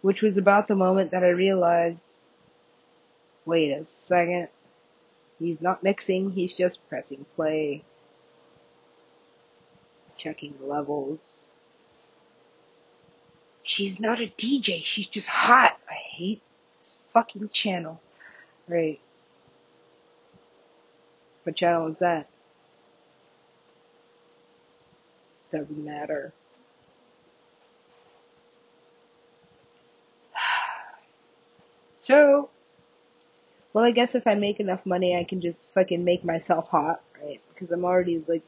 Which 0.00 0.22
was 0.22 0.36
about 0.36 0.68
the 0.68 0.76
moment 0.76 1.10
that 1.10 1.24
I 1.24 1.30
realized, 1.30 2.00
wait 3.44 3.72
a 3.72 3.84
second, 4.06 4.48
he's 5.40 5.60
not 5.60 5.82
mixing, 5.82 6.30
he's 6.30 6.52
just 6.52 6.88
pressing 6.88 7.26
play, 7.34 7.82
checking 10.16 10.54
the 10.60 10.66
levels. 10.66 11.42
She's 13.64 13.98
not 13.98 14.20
a 14.20 14.32
DJ, 14.38 14.82
she's 14.84 15.08
just 15.08 15.28
hot. 15.28 15.76
I 15.90 15.94
hate 16.16 16.42
this 16.82 16.96
fucking 17.12 17.50
channel. 17.52 18.00
Right. 18.68 19.00
What 21.42 21.56
channel 21.56 21.88
is 21.88 21.98
that? 21.98 22.29
Doesn't 25.52 25.84
matter. 25.84 26.32
So, 32.02 32.48
well, 33.74 33.84
I 33.84 33.90
guess 33.90 34.14
if 34.14 34.26
I 34.26 34.34
make 34.34 34.58
enough 34.58 34.86
money, 34.86 35.14
I 35.14 35.24
can 35.24 35.42
just 35.42 35.66
fucking 35.74 36.02
make 36.02 36.24
myself 36.24 36.66
hot, 36.68 37.02
right? 37.22 37.40
Because 37.52 37.70
I'm 37.70 37.84
already 37.84 38.24
like, 38.26 38.42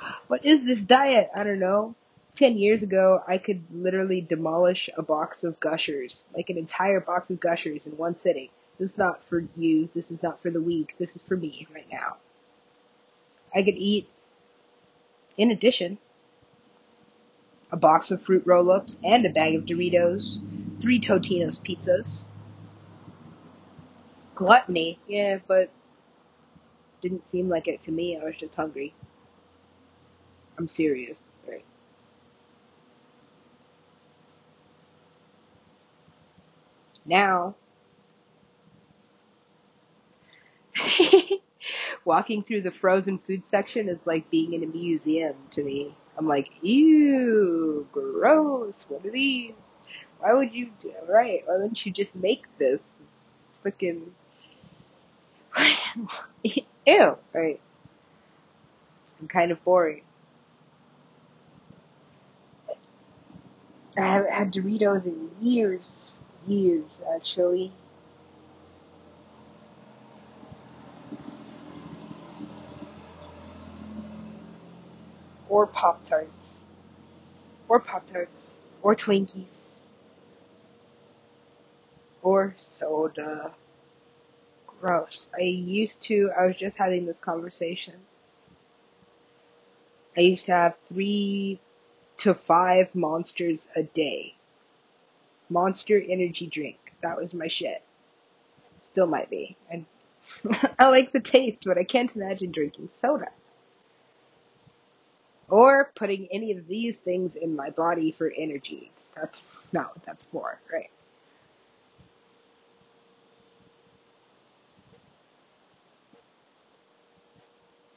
what 0.26 0.44
is 0.44 0.64
this 0.64 0.82
diet? 0.82 1.30
I 1.34 1.44
don't 1.44 1.60
know. 1.60 1.94
Ten 2.36 2.58
years 2.58 2.82
ago, 2.82 3.22
I 3.28 3.38
could 3.38 3.62
literally 3.72 4.20
demolish 4.20 4.90
a 4.96 5.02
box 5.02 5.44
of 5.44 5.60
gushers, 5.60 6.24
like 6.36 6.50
an 6.50 6.58
entire 6.58 6.98
box 6.98 7.30
of 7.30 7.38
gushers 7.38 7.86
in 7.86 7.96
one 7.96 8.18
sitting. 8.18 8.48
This 8.78 8.92
is 8.92 8.98
not 8.98 9.20
for 9.28 9.44
you. 9.56 9.88
This 9.94 10.10
is 10.10 10.22
not 10.22 10.42
for 10.42 10.50
the 10.50 10.60
weak. 10.60 10.96
This 10.98 11.14
is 11.14 11.22
for 11.28 11.36
me 11.36 11.66
right 11.72 11.86
now. 11.90 12.16
I 13.54 13.62
could 13.62 13.76
eat, 13.76 14.08
in 15.38 15.50
addition, 15.50 15.98
a 17.72 17.76
box 17.76 18.10
of 18.10 18.22
fruit 18.22 18.42
roll-ups 18.46 18.98
and 19.04 19.26
a 19.26 19.30
bag 19.30 19.54
of 19.54 19.64
Doritos, 19.66 20.38
three 20.80 21.00
Totino's 21.00 21.58
pizzas. 21.58 22.26
Gluttony, 24.34 24.98
yeah, 25.08 25.38
but 25.46 25.70
didn't 27.02 27.28
seem 27.28 27.48
like 27.48 27.68
it 27.68 27.82
to 27.84 27.90
me. 27.92 28.18
I 28.18 28.24
was 28.24 28.36
just 28.38 28.54
hungry. 28.54 28.94
I'm 30.58 30.68
serious. 30.68 31.20
Right. 31.48 31.64
Now, 37.06 37.56
walking 42.04 42.42
through 42.44 42.62
the 42.62 42.70
frozen 42.70 43.18
food 43.18 43.42
section 43.50 43.88
is 43.88 43.98
like 44.04 44.30
being 44.30 44.52
in 44.54 44.62
a 44.62 44.66
museum 44.66 45.34
to 45.52 45.62
me. 45.62 45.94
I'm 46.16 46.28
like, 46.28 46.48
ew, 46.62 47.86
gross. 47.92 48.74
What 48.88 49.04
are 49.04 49.10
these? 49.10 49.52
Why 50.20 50.32
would 50.32 50.54
you 50.54 50.70
do 50.80 50.92
right? 51.08 51.42
Why 51.46 51.56
wouldn't 51.56 51.84
you 51.84 51.92
just 51.92 52.14
make 52.14 52.44
this? 52.58 52.80
Freaking 53.64 54.08
ew, 56.42 57.16
right? 57.32 57.60
I'm 59.20 59.28
kind 59.28 59.50
of 59.50 59.62
boring. 59.64 60.02
I 63.96 64.00
haven't 64.02 64.32
had 64.32 64.52
Doritos 64.52 65.04
in 65.06 65.30
years, 65.40 66.20
years 66.46 66.84
actually. 67.14 67.72
Or 75.54 75.68
Pop 75.68 76.04
Tarts. 76.04 76.54
Or 77.68 77.78
Pop 77.78 78.10
Tarts. 78.10 78.54
Or 78.82 78.96
Twinkies. 78.96 79.84
Or 82.22 82.56
soda. 82.58 83.52
Gross. 84.66 85.28
I 85.32 85.42
used 85.42 86.02
to, 86.08 86.32
I 86.36 86.46
was 86.46 86.56
just 86.56 86.76
having 86.76 87.06
this 87.06 87.20
conversation. 87.20 87.94
I 90.16 90.22
used 90.22 90.46
to 90.46 90.52
have 90.52 90.74
three 90.88 91.60
to 92.16 92.34
five 92.34 92.92
monsters 92.92 93.68
a 93.76 93.84
day. 93.84 94.34
Monster 95.48 96.02
energy 96.02 96.48
drink. 96.52 96.78
That 97.00 97.16
was 97.16 97.32
my 97.32 97.46
shit. 97.46 97.80
Still 98.90 99.06
might 99.06 99.30
be. 99.30 99.56
I, 99.72 99.84
I 100.80 100.88
like 100.88 101.12
the 101.12 101.20
taste, 101.20 101.62
but 101.64 101.78
I 101.78 101.84
can't 101.84 102.10
imagine 102.16 102.50
drinking 102.50 102.88
soda. 103.00 103.28
Or 105.50 105.92
putting 105.96 106.28
any 106.32 106.52
of 106.52 106.66
these 106.68 107.00
things 107.00 107.36
in 107.36 107.56
my 107.56 107.70
body 107.70 108.12
for 108.12 108.32
energy. 108.36 108.90
That's 109.16 109.42
not 109.72 109.96
what 109.96 110.04
that's 110.06 110.24
for, 110.26 110.60
right? 110.72 110.90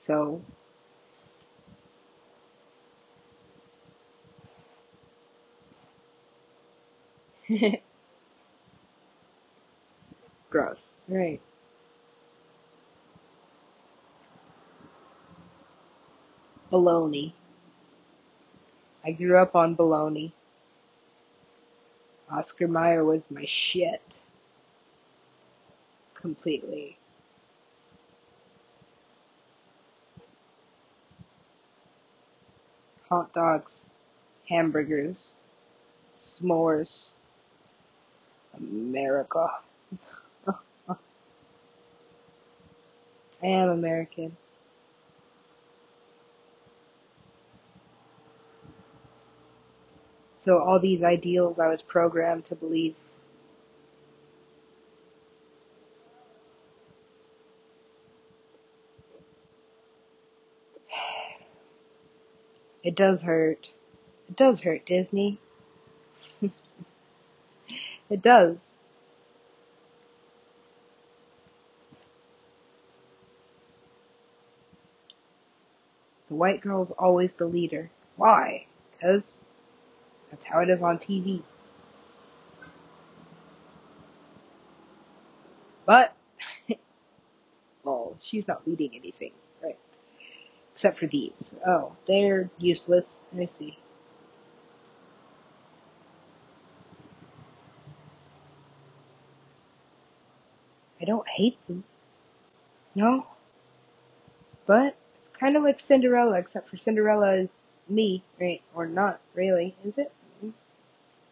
So, 0.07 0.41
gross. 10.51 10.79
Right. 11.07 11.41
Baloney. 16.71 17.33
I 19.07 19.11
grew 19.13 19.37
up 19.37 19.55
on 19.55 19.77
baloney. 19.77 20.33
Oscar 22.29 22.67
Mayer 22.67 23.05
was 23.05 23.23
my 23.29 23.45
shit. 23.47 24.01
Completely. 26.13 26.97
Hot 33.07 33.31
dogs, 33.31 33.83
hamburgers, 34.49 35.37
s'mores, 36.17 37.13
America. 38.57 39.51
I 40.49 40.95
am 43.41 43.69
American. 43.69 44.35
So 50.47 50.59
all 50.59 50.79
these 50.79 51.03
ideals 51.03 51.59
I 51.59 51.67
was 51.67 51.81
programmed 51.81 52.45
to 52.45 52.55
believe. 52.55 52.95
It 62.81 62.95
does 62.95 63.23
hurt. 63.23 63.67
It 64.29 64.37
does 64.37 64.61
hurt, 64.61 64.85
Disney. 64.85 65.37
It 68.09 68.21
does. 68.21 68.55
The 76.29 76.35
white 76.35 76.61
girl's 76.61 76.91
always 76.91 77.35
the 77.35 77.47
leader. 77.47 77.89
Why? 78.15 78.67
Because 78.93 79.33
that's 80.29 80.43
how 80.45 80.59
it 80.59 80.69
is 80.69 80.81
on 80.81 80.97
TV. 80.99 81.41
But, 85.85 86.13
well, 87.83 88.17
she's 88.21 88.47
not 88.47 88.67
leading 88.67 88.95
anything, 88.95 89.31
right? 89.63 89.77
Except 90.73 90.99
for 90.99 91.07
these. 91.07 91.53
Oh, 91.65 91.93
they're 92.07 92.49
useless. 92.57 93.05
I 93.35 93.49
see. 93.59 93.77
I 101.01 101.05
don't 101.05 101.27
hate 101.27 101.57
them. 101.67 101.83
No. 102.95 103.27
But 104.65 104.95
it's 105.19 105.29
kind 105.29 105.55
of 105.55 105.63
like 105.63 105.79
Cinderella, 105.79 106.37
except 106.39 106.69
for 106.69 106.77
Cinderella 106.77 107.35
is 107.35 107.51
me, 107.87 108.23
right? 108.39 108.61
Or 108.75 108.85
not 108.87 109.19
really, 109.33 109.75
is 109.85 109.97
it? 109.97 110.11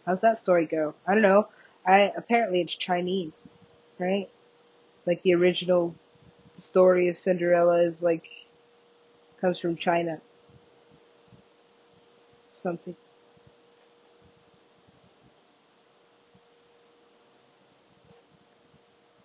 How's 0.05 0.21
that 0.21 0.39
story 0.39 0.65
go? 0.65 0.93
I 1.07 1.13
don't 1.13 1.23
know. 1.23 1.47
I 1.85 2.11
apparently 2.15 2.61
it's 2.61 2.75
Chinese, 2.75 3.41
right? 3.99 4.29
Like 5.05 5.21
the 5.23 5.33
original 5.33 5.95
story 6.57 7.09
of 7.09 7.17
Cinderella 7.17 7.81
is 7.81 7.95
like 8.01 8.23
comes 9.41 9.59
from 9.59 9.77
China. 9.77 10.21
Something. 12.61 12.95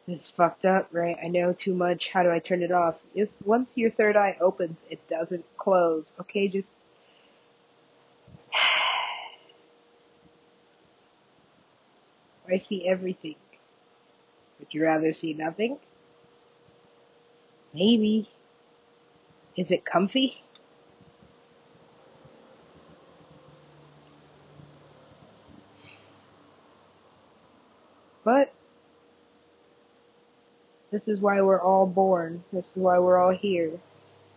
It's 0.07 0.28
fucked 0.28 0.64
up, 0.64 0.89
right? 0.91 1.16
I 1.22 1.28
know 1.28 1.53
too 1.53 1.72
much. 1.72 2.09
How 2.09 2.24
do 2.24 2.31
I 2.31 2.41
turn 2.41 2.62
it 2.62 2.72
off? 2.72 2.97
It's 3.14 3.37
once 3.45 3.76
your 3.76 3.91
third 3.91 4.16
eye 4.16 4.37
opens, 4.41 4.83
it 4.91 4.99
doesn't 5.09 5.45
close. 5.57 6.12
Okay, 6.20 6.49
just 6.49 6.74
I 12.53 12.64
see 12.68 12.88
everything. 12.88 13.36
Would 14.59 14.68
you 14.72 14.82
rather 14.82 15.12
see 15.12 15.32
nothing? 15.34 15.78
Maybe. 17.72 18.28
Is 19.57 19.70
it 19.70 19.84
comfy? 19.84 20.42
But 28.24 28.53
this 30.90 31.03
is 31.07 31.20
why 31.20 31.40
we're 31.40 31.61
all 31.61 31.86
born. 31.86 32.44
This 32.53 32.64
is 32.64 32.70
why 32.74 32.98
we're 32.98 33.18
all 33.18 33.34
here. 33.34 33.72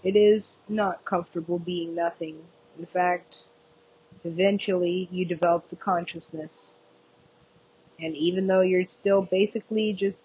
It 0.04 0.16
is 0.16 0.58
not 0.70 1.04
comfortable 1.06 1.60
being 1.60 1.96
nothing. 1.96 2.38
In 2.78 2.86
fact, 2.86 3.36
eventually 4.24 5.08
you 5.12 5.26
develop 5.26 5.70
the 5.70 5.76
consciousness. 5.76 6.74
And 8.00 8.16
even 8.16 8.48
though 8.48 8.62
you're 8.62 8.88
still 8.88 9.22
basically 9.24 9.94
just 9.94 10.20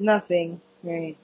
nothing, 0.00 0.60
right? 0.82 1.16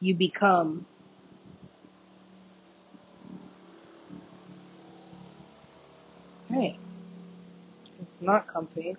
You 0.00 0.14
become. 0.14 0.84
Right. 6.50 6.76
It's 8.00 8.20
not 8.20 8.46
comfy. 8.48 8.96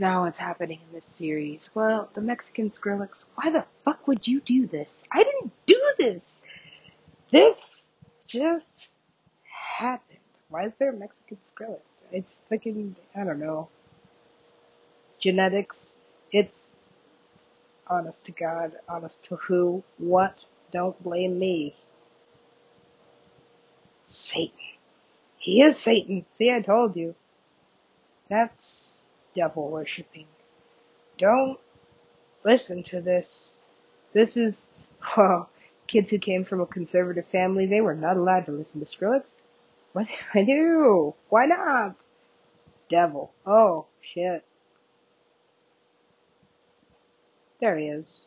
Now 0.00 0.24
what's 0.24 0.38
happening 0.38 0.80
in 0.88 0.98
this 0.98 1.06
series? 1.06 1.68
Well, 1.74 2.08
the 2.14 2.22
Mexican 2.22 2.70
Skrillex, 2.70 3.24
why 3.34 3.50
the 3.50 3.64
fuck 3.84 4.08
would 4.08 4.26
you 4.26 4.40
do 4.40 4.66
this? 4.66 5.04
I 5.12 5.22
didn't 5.22 5.52
do 5.66 5.80
this! 5.98 6.24
This 7.30 7.92
just 8.26 8.66
happened. 9.78 10.18
Why 10.48 10.66
is 10.66 10.72
there 10.78 10.90
a 10.90 10.96
Mexican 10.96 11.36
Skrillex? 11.36 11.80
It's 12.10 12.32
fucking, 12.48 12.96
I 13.14 13.24
don't 13.24 13.38
know. 13.38 13.68
Genetics. 15.20 15.76
It's 16.32 16.64
honest 17.86 18.24
to 18.24 18.32
God, 18.32 18.72
honest 18.88 19.22
to 19.24 19.36
who, 19.36 19.82
what, 19.98 20.34
don't 20.72 21.00
blame 21.02 21.38
me. 21.38 21.74
Satan. 24.06 24.52
He 25.38 25.62
is 25.62 25.78
Satan. 25.78 26.24
See, 26.38 26.52
I 26.52 26.60
told 26.60 26.96
you. 26.96 27.14
That's 28.28 28.99
devil 29.34 29.68
worshipping. 29.68 30.26
Don't 31.18 31.58
listen 32.44 32.82
to 32.84 33.00
this. 33.00 33.48
This 34.12 34.36
is, 34.36 34.54
well, 35.16 35.50
kids 35.86 36.10
who 36.10 36.18
came 36.18 36.44
from 36.44 36.60
a 36.60 36.66
conservative 36.66 37.26
family, 37.30 37.66
they 37.66 37.80
were 37.80 37.94
not 37.94 38.16
allowed 38.16 38.46
to 38.46 38.52
listen 38.52 38.80
to 38.80 38.86
Skrillex. 38.86 39.24
What 39.92 40.06
do 40.06 40.12
I 40.34 40.44
do? 40.44 41.14
Why 41.28 41.46
not? 41.46 41.96
Devil. 42.88 43.32
Oh, 43.46 43.86
shit. 44.00 44.44
There 47.60 47.76
he 47.76 47.86
is. 47.86 48.20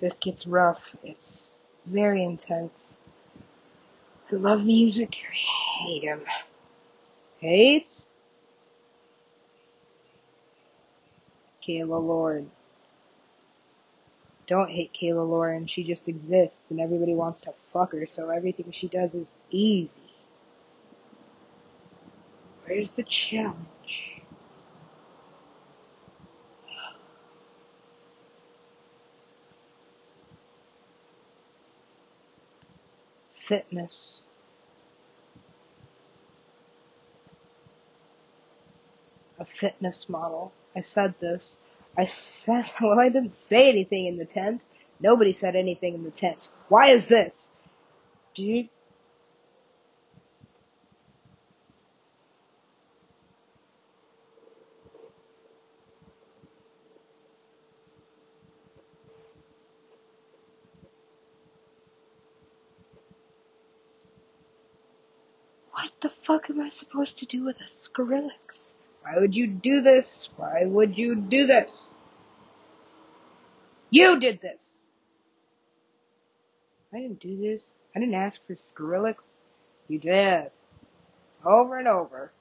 This 0.00 0.18
gets 0.18 0.46
rough. 0.46 0.80
It's 1.04 1.60
very 1.86 2.24
intense. 2.24 2.98
I 4.32 4.36
love 4.36 4.64
music. 4.64 5.10
I 5.14 5.84
hate 5.84 6.04
him. 6.04 6.22
Hate? 7.40 7.88
Kayla 11.66 12.06
Lord. 12.06 12.46
don't 14.46 14.70
hate 14.70 14.92
Kayla 15.00 15.28
Lauren. 15.28 15.66
She 15.66 15.84
just 15.84 16.08
exists 16.08 16.70
and 16.70 16.80
everybody 16.80 17.14
wants 17.14 17.40
to 17.40 17.54
fuck 17.72 17.92
her, 17.92 18.06
so 18.06 18.28
everything 18.30 18.72
she 18.72 18.88
does 18.88 19.14
is 19.14 19.26
easy. 19.50 20.12
Where's 22.66 22.90
the 22.92 23.04
challenge? 23.04 24.11
Fitness. 33.48 34.22
A 39.40 39.46
fitness 39.60 40.08
model. 40.08 40.52
I 40.76 40.82
said 40.82 41.14
this. 41.20 41.58
I 41.98 42.06
said, 42.06 42.70
well, 42.82 43.00
I 43.00 43.08
didn't 43.10 43.34
say 43.34 43.68
anything 43.68 44.06
in 44.06 44.18
the 44.18 44.26
tent. 44.26 44.62
Nobody 45.00 45.32
said 45.34 45.56
anything 45.56 45.94
in 45.94 46.04
the 46.04 46.10
tent. 46.12 46.48
Why 46.68 46.90
is 46.90 47.06
this? 47.06 47.32
Do 48.36 48.44
you, 48.44 48.68
What 65.72 65.90
the 66.00 66.10
fuck 66.24 66.50
am 66.50 66.60
I 66.60 66.61
supposed 66.72 67.18
to 67.18 67.26
do 67.26 67.44
with 67.44 67.56
a 67.60 67.64
Skrillex? 67.64 68.74
Why 69.02 69.18
would 69.18 69.34
you 69.34 69.46
do 69.46 69.82
this? 69.82 70.28
Why 70.36 70.64
would 70.64 70.96
you 70.96 71.14
do 71.16 71.46
this? 71.46 71.88
You 73.90 74.18
did 74.20 74.40
this! 74.40 74.78
I 76.94 76.98
didn't 76.98 77.20
do 77.20 77.40
this. 77.40 77.72
I 77.96 78.00
didn't 78.00 78.14
ask 78.14 78.38
for 78.46 78.54
Skrillex. 78.54 79.16
You 79.88 79.98
did. 79.98 80.50
Over 81.44 81.78
and 81.78 81.88
over. 81.88 82.32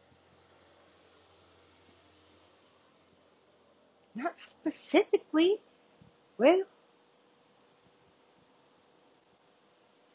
Not 4.13 4.33
specifically. 4.59 5.57
Well. 6.37 6.63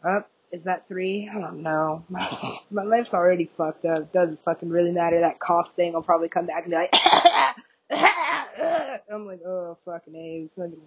Up. 0.06 0.30
Is 0.56 0.64
that 0.64 0.88
three? 0.88 1.30
I 1.30 1.38
don't 1.38 1.62
know. 1.62 2.02
My, 2.08 2.58
my 2.70 2.82
life's 2.82 3.12
already 3.12 3.50
fucked 3.58 3.84
up. 3.84 4.10
Doesn't 4.14 4.42
fucking 4.42 4.70
really 4.70 4.90
matter. 4.90 5.20
That 5.20 5.38
cough 5.38 5.70
thing 5.76 5.92
will 5.92 6.02
probably 6.02 6.30
come 6.30 6.46
back 6.46 6.64
and 6.64 6.70
be 6.70 6.76
like, 6.76 6.94
I'm 9.12 9.26
like, 9.26 9.42
oh, 9.46 9.76
fucking 9.84 10.16
A. 10.16 10.48
Fucking 10.56 10.80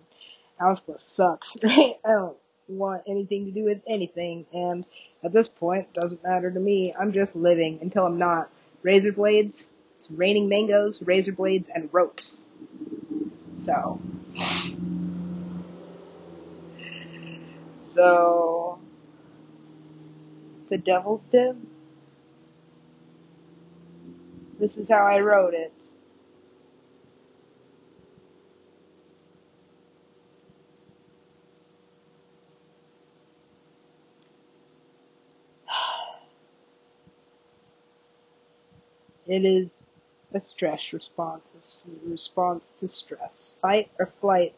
alpha 0.59 0.95
sucks. 0.97 1.55
I 1.63 1.95
don't 2.03 2.36
want 2.67 3.03
anything 3.07 3.45
to 3.45 3.51
do 3.51 3.63
with 3.65 3.80
anything. 3.88 4.47
And 4.51 4.86
at 5.24 5.34
this 5.34 5.47
point, 5.47 5.93
doesn't 5.93 6.24
matter 6.24 6.49
to 6.49 6.59
me. 6.59 6.95
I'm 6.99 7.13
just 7.13 7.36
living 7.36 7.78
until 7.80 8.07
I'm 8.07 8.17
not. 8.17 8.49
Razor 8.82 9.11
blades, 9.11 9.70
it's 9.99 10.09
raining 10.09 10.49
mangoes, 10.49 10.99
razor 11.03 11.34
blades, 11.34 11.70
and 11.74 11.89
ropes. 11.91 12.39
So. 13.61 14.01
So, 17.91 18.68
the 20.70 20.78
devil's 20.78 21.26
dip. 21.28 21.55
This 24.59 24.78
is 24.78 24.88
how 24.89 25.05
I 25.05 25.20
wrote 25.20 25.53
it. 25.53 25.74
It 39.28 39.45
is 39.45 39.86
a 40.34 40.41
stress 40.41 40.82
response, 40.91 41.88
a 41.88 42.09
response 42.09 42.72
to 42.80 42.88
stress. 42.88 43.53
Fight 43.61 43.89
or 43.99 44.11
flight. 44.22 44.55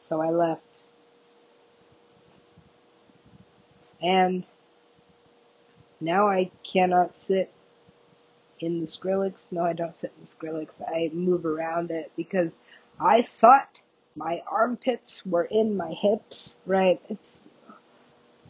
So 0.00 0.20
I 0.20 0.30
left. 0.30 0.82
And 4.04 4.46
now 6.00 6.28
I 6.28 6.50
cannot 6.64 7.18
sit 7.18 7.52
in 8.60 8.80
the 8.80 8.86
Skrillex. 8.86 9.46
No, 9.50 9.64
I 9.64 9.72
don't 9.72 9.94
sit 10.00 10.12
in 10.18 10.26
the 10.26 10.36
Skrillex. 10.36 10.74
I 10.86 11.10
move 11.12 11.46
around 11.46 11.90
it 11.90 12.12
because 12.16 12.54
I 13.00 13.26
thought 13.40 13.80
my 14.16 14.42
armpits 14.50 15.24
were 15.26 15.44
in 15.44 15.76
my 15.76 15.92
hips, 15.92 16.58
right? 16.66 17.00
It's, 17.08 17.42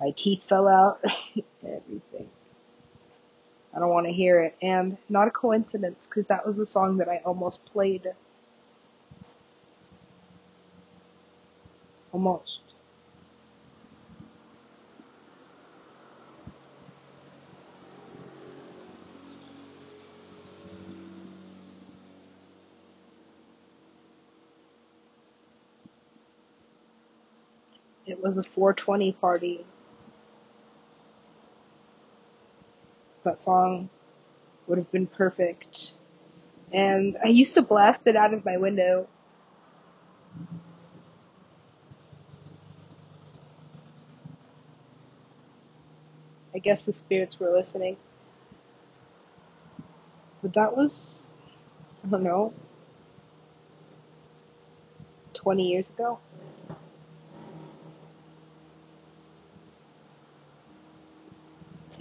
my 0.00 0.12
teeth 0.16 0.42
fell 0.48 0.68
out, 0.68 1.00
everything. 1.64 2.28
I 3.74 3.80
don't 3.80 3.90
want 3.90 4.06
to 4.06 4.12
hear 4.12 4.40
it. 4.42 4.56
And 4.62 4.96
not 5.08 5.28
a 5.28 5.32
coincidence 5.32 6.00
because 6.08 6.26
that 6.28 6.46
was 6.46 6.56
the 6.56 6.66
song 6.66 6.98
that 6.98 7.08
I 7.08 7.22
almost 7.24 7.64
played. 7.66 8.08
Almost. 12.12 12.60
It 28.06 28.13
was 28.24 28.38
a 28.38 28.42
420 28.42 29.12
party. 29.12 29.66
That 33.22 33.42
song 33.42 33.90
would 34.66 34.78
have 34.78 34.90
been 34.90 35.06
perfect. 35.06 35.92
And 36.72 37.18
I 37.22 37.28
used 37.28 37.54
to 37.54 37.62
blast 37.62 38.00
it 38.06 38.16
out 38.16 38.32
of 38.32 38.44
my 38.44 38.56
window. 38.56 39.06
I 46.54 46.58
guess 46.58 46.82
the 46.82 46.94
spirits 46.94 47.38
were 47.38 47.52
listening. 47.52 47.98
But 50.40 50.54
that 50.54 50.74
was, 50.74 51.24
I 52.04 52.08
don't 52.08 52.22
know, 52.22 52.54
20 55.34 55.62
years 55.68 55.88
ago. 55.90 56.18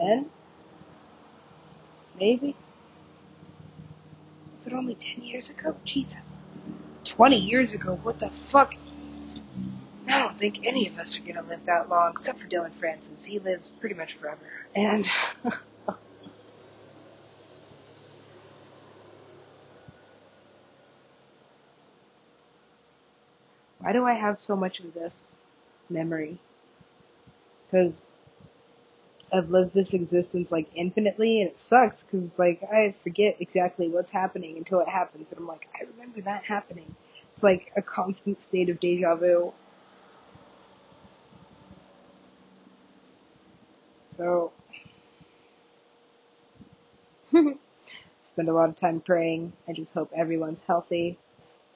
10? 0.04 0.30
Maybe? 2.20 2.56
Was 4.58 4.68
it 4.68 4.74
only 4.74 4.96
10 4.96 5.24
years 5.24 5.50
ago? 5.50 5.76
Jesus. 5.86 6.18
20 7.06 7.38
years 7.38 7.74
ago? 7.74 8.00
What 8.04 8.20
the 8.20 8.32
fuck? 8.52 8.76
I 10.08 10.20
don't 10.20 10.38
think 10.38 10.66
any 10.66 10.88
of 10.88 11.00
us 11.00 11.18
are 11.20 11.24
gonna 11.24 11.48
live 11.48 11.66
that 11.66 11.90
long, 11.90 12.12
except 12.12 12.40
for 12.40 12.48
Dillon 12.48 12.72
Francis. 12.80 13.24
He 13.24 13.40
lives 13.40 13.72
pretty 13.80 13.96
much 13.96 14.16
forever. 14.16 14.40
And. 14.76 15.08
Why 23.80 23.92
do 23.92 24.06
I 24.06 24.14
have 24.14 24.40
so 24.40 24.56
much 24.56 24.80
of 24.80 24.94
this 24.94 25.26
memory? 25.90 26.40
Because 27.66 28.08
I've 29.34 29.50
lived 29.52 29.74
this 29.74 29.94
existence 29.94 30.52
like 30.52 30.70
infinitely, 30.76 31.42
and 31.42 31.52
it 31.52 31.60
sucks 31.62 32.04
because 32.04 32.40
like 32.40 32.64
I 32.64 32.96
forget 33.04 33.38
exactly 33.40 33.90
what's 33.90 34.12
happening 34.12 34.58
until 34.58 34.80
it 34.82 34.90
happens, 34.90 35.28
and 35.32 35.40
I'm 35.40 35.48
like, 35.48 35.68
I 35.76 35.84
remember 35.86 36.22
that 36.22 36.44
happening. 36.46 36.96
It's 37.34 37.44
like 37.44 37.72
a 37.76 37.82
constant 37.82 38.44
state 38.44 38.70
of 38.70 38.80
deja 38.80 39.16
vu. 39.16 39.54
So, 44.18 44.54
spend 47.32 48.50
a 48.50 48.54
lot 48.54 48.70
of 48.70 48.80
time 48.80 49.02
praying. 49.02 49.54
I 49.68 49.74
just 49.74 49.92
hope 49.94 50.12
everyone's 50.16 50.62
healthy. 50.62 51.18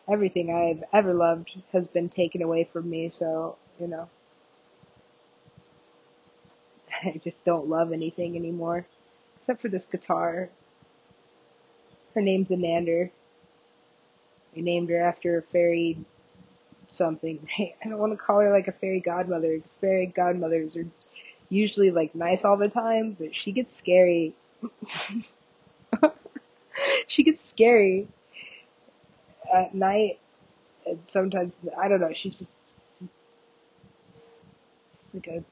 Everything 0.10 0.54
I've 0.54 0.84
ever 0.94 1.14
loved 1.14 1.52
has 1.74 1.88
been 1.88 2.10
taken 2.10 2.42
away 2.42 2.66
from 2.66 2.90
me, 2.90 3.10
so, 3.10 3.58
you 3.80 3.88
know. 3.88 4.10
I 7.04 7.20
just 7.24 7.44
don't 7.46 7.68
love 7.68 7.92
anything 7.92 8.36
anymore. 8.36 8.86
Except 9.42 9.62
for 9.62 9.70
this 9.70 9.86
guitar. 9.86 10.50
Her 12.16 12.22
name's 12.22 12.50
Anander. 12.50 13.12
I 14.56 14.62
named 14.62 14.90
her 14.90 15.02
after 15.02 15.38
a 15.38 15.42
fairy 15.42 16.00
something, 16.90 17.48
right? 17.60 17.76
I 17.86 17.90
don't 17.90 18.00
want 18.00 18.14
to 18.14 18.18
call 18.18 18.42
her 18.42 18.52
like 18.52 18.68
a 18.68 18.72
fairy 18.72 19.00
godmother, 19.00 19.56
because 19.58 19.76
fairy 19.76 20.08
godmothers 20.08 20.76
are 20.76 20.86
usually 21.50 21.92
like 21.92 22.16
nice 22.16 22.44
all 22.44 22.58
the 22.58 22.70
time, 22.70 23.16
but 23.20 23.30
she 23.36 23.52
gets 23.52 23.76
scary. 23.76 24.36
she 27.08 27.24
gets 27.24 27.48
scary 27.48 28.08
at 29.54 29.74
night, 29.74 30.20
and 30.86 31.00
sometimes, 31.08 31.58
I 31.80 31.88
don't 31.88 32.02
know, 32.02 32.12
she's 32.14 32.34
just 32.36 32.52
like 35.14 35.28
a 35.28 35.44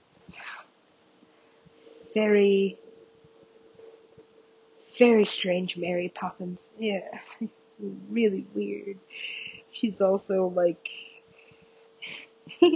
very, 2.15 2.79
very 4.97 5.25
strange 5.25 5.77
Mary 5.77 6.09
Poppins. 6.13 6.69
Yeah, 6.79 7.01
really 8.09 8.45
weird. 8.53 8.97
She's 9.71 10.01
also 10.01 10.47
like. 10.55 10.89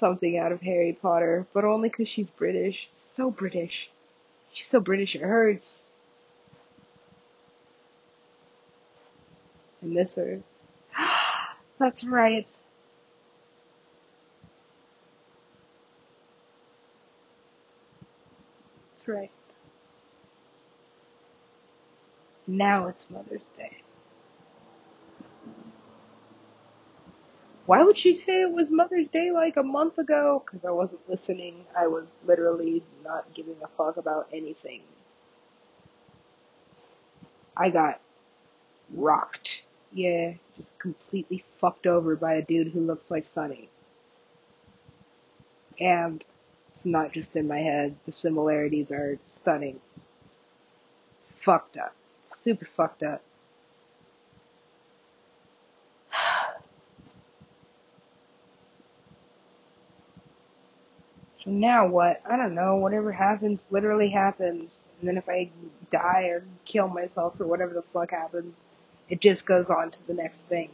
something 0.00 0.38
out 0.38 0.52
of 0.52 0.60
Harry 0.62 0.92
Potter, 1.00 1.46
but 1.52 1.64
only 1.64 1.88
because 1.90 2.08
she's 2.08 2.28
British. 2.30 2.88
So 2.92 3.30
British. 3.30 3.90
She's 4.52 4.68
so 4.68 4.80
British 4.80 5.14
it 5.14 5.22
hurts. 5.22 5.72
I 9.82 9.86
miss 9.86 10.14
her. 10.16 10.40
That's 11.78 12.04
right. 12.04 12.46
Right. 19.10 19.30
Now 22.46 22.88
it's 22.88 23.10
Mother's 23.10 23.42
Day. 23.56 23.78
Why 27.66 27.82
would 27.82 27.98
she 27.98 28.16
say 28.16 28.42
it 28.42 28.52
was 28.52 28.70
Mother's 28.70 29.08
Day 29.08 29.30
like 29.30 29.56
a 29.56 29.62
month 29.62 29.98
ago? 29.98 30.42
Because 30.44 30.64
I 30.64 30.70
wasn't 30.70 31.08
listening. 31.08 31.64
I 31.76 31.86
was 31.86 32.12
literally 32.26 32.82
not 33.04 33.32
giving 33.34 33.56
a 33.62 33.68
fuck 33.68 33.96
about 33.96 34.28
anything. 34.32 34.82
I 37.56 37.70
got 37.70 38.00
rocked. 38.94 39.64
Yeah, 39.92 40.34
just 40.56 40.78
completely 40.78 41.44
fucked 41.60 41.86
over 41.86 42.16
by 42.16 42.34
a 42.34 42.42
dude 42.42 42.68
who 42.68 42.80
looks 42.80 43.10
like 43.10 43.28
Sonny. 43.28 43.68
And 45.80 46.24
it's 46.80 46.86
not 46.86 47.12
just 47.12 47.36
in 47.36 47.46
my 47.46 47.58
head, 47.58 47.94
the 48.06 48.12
similarities 48.12 48.90
are 48.90 49.18
stunning. 49.32 49.78
Fucked 51.44 51.76
up. 51.76 51.94
Super 52.40 52.66
fucked 52.76 53.02
up. 53.02 53.22
So 61.42 61.50
now 61.50 61.86
what? 61.86 62.20
I 62.30 62.36
don't 62.36 62.54
know. 62.54 62.76
Whatever 62.76 63.12
happens, 63.12 63.60
literally 63.70 64.10
happens. 64.10 64.84
And 65.00 65.08
then 65.08 65.16
if 65.16 65.26
I 65.26 65.48
die 65.90 66.24
or 66.24 66.44
kill 66.66 66.86
myself 66.86 67.40
or 67.40 67.46
whatever 67.46 67.72
the 67.72 67.82
fuck 67.94 68.10
happens, 68.10 68.60
it 69.08 69.20
just 69.20 69.46
goes 69.46 69.70
on 69.70 69.90
to 69.90 69.98
the 70.06 70.12
next 70.12 70.42
thing. 70.50 70.68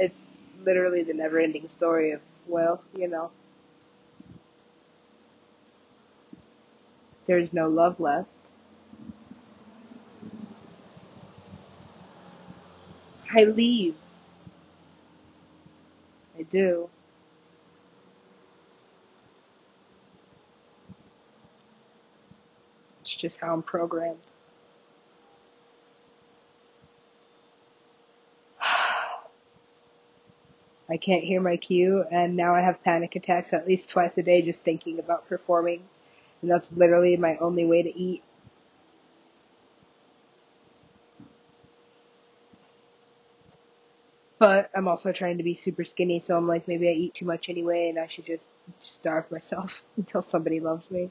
It's 0.00 0.16
literally 0.64 1.04
the 1.04 1.14
never 1.14 1.38
ending 1.38 1.68
story 1.68 2.10
of, 2.10 2.20
well, 2.46 2.82
you 2.96 3.08
know, 3.08 3.30
there's 7.26 7.52
no 7.52 7.68
love 7.68 8.00
left. 8.00 8.28
I 13.36 13.44
leave. 13.44 13.96
I 16.38 16.42
do. 16.42 16.88
It's 23.02 23.14
just 23.16 23.38
how 23.38 23.54
I'm 23.54 23.62
programmed. 23.62 24.18
I 30.90 30.98
can't 30.98 31.24
hear 31.24 31.40
my 31.40 31.56
cue, 31.56 32.04
and 32.10 32.36
now 32.36 32.54
I 32.54 32.60
have 32.60 32.82
panic 32.84 33.16
attacks 33.16 33.52
at 33.52 33.66
least 33.66 33.88
twice 33.90 34.18
a 34.18 34.22
day 34.22 34.42
just 34.42 34.62
thinking 34.62 34.98
about 34.98 35.28
performing, 35.28 35.82
and 36.42 36.50
that's 36.50 36.70
literally 36.72 37.16
my 37.16 37.36
only 37.38 37.64
way 37.64 37.82
to 37.82 37.98
eat. 37.98 38.22
But 44.38 44.70
I'm 44.74 44.88
also 44.88 45.12
trying 45.12 45.38
to 45.38 45.44
be 45.44 45.54
super 45.54 45.84
skinny, 45.84 46.20
so 46.20 46.36
I'm 46.36 46.48
like, 46.48 46.68
maybe 46.68 46.88
I 46.88 46.92
eat 46.92 47.14
too 47.14 47.24
much 47.24 47.48
anyway, 47.48 47.88
and 47.88 47.98
I 47.98 48.08
should 48.08 48.26
just 48.26 48.44
starve 48.82 49.30
myself 49.30 49.82
until 49.96 50.22
somebody 50.30 50.60
loves 50.60 50.90
me. 50.90 51.10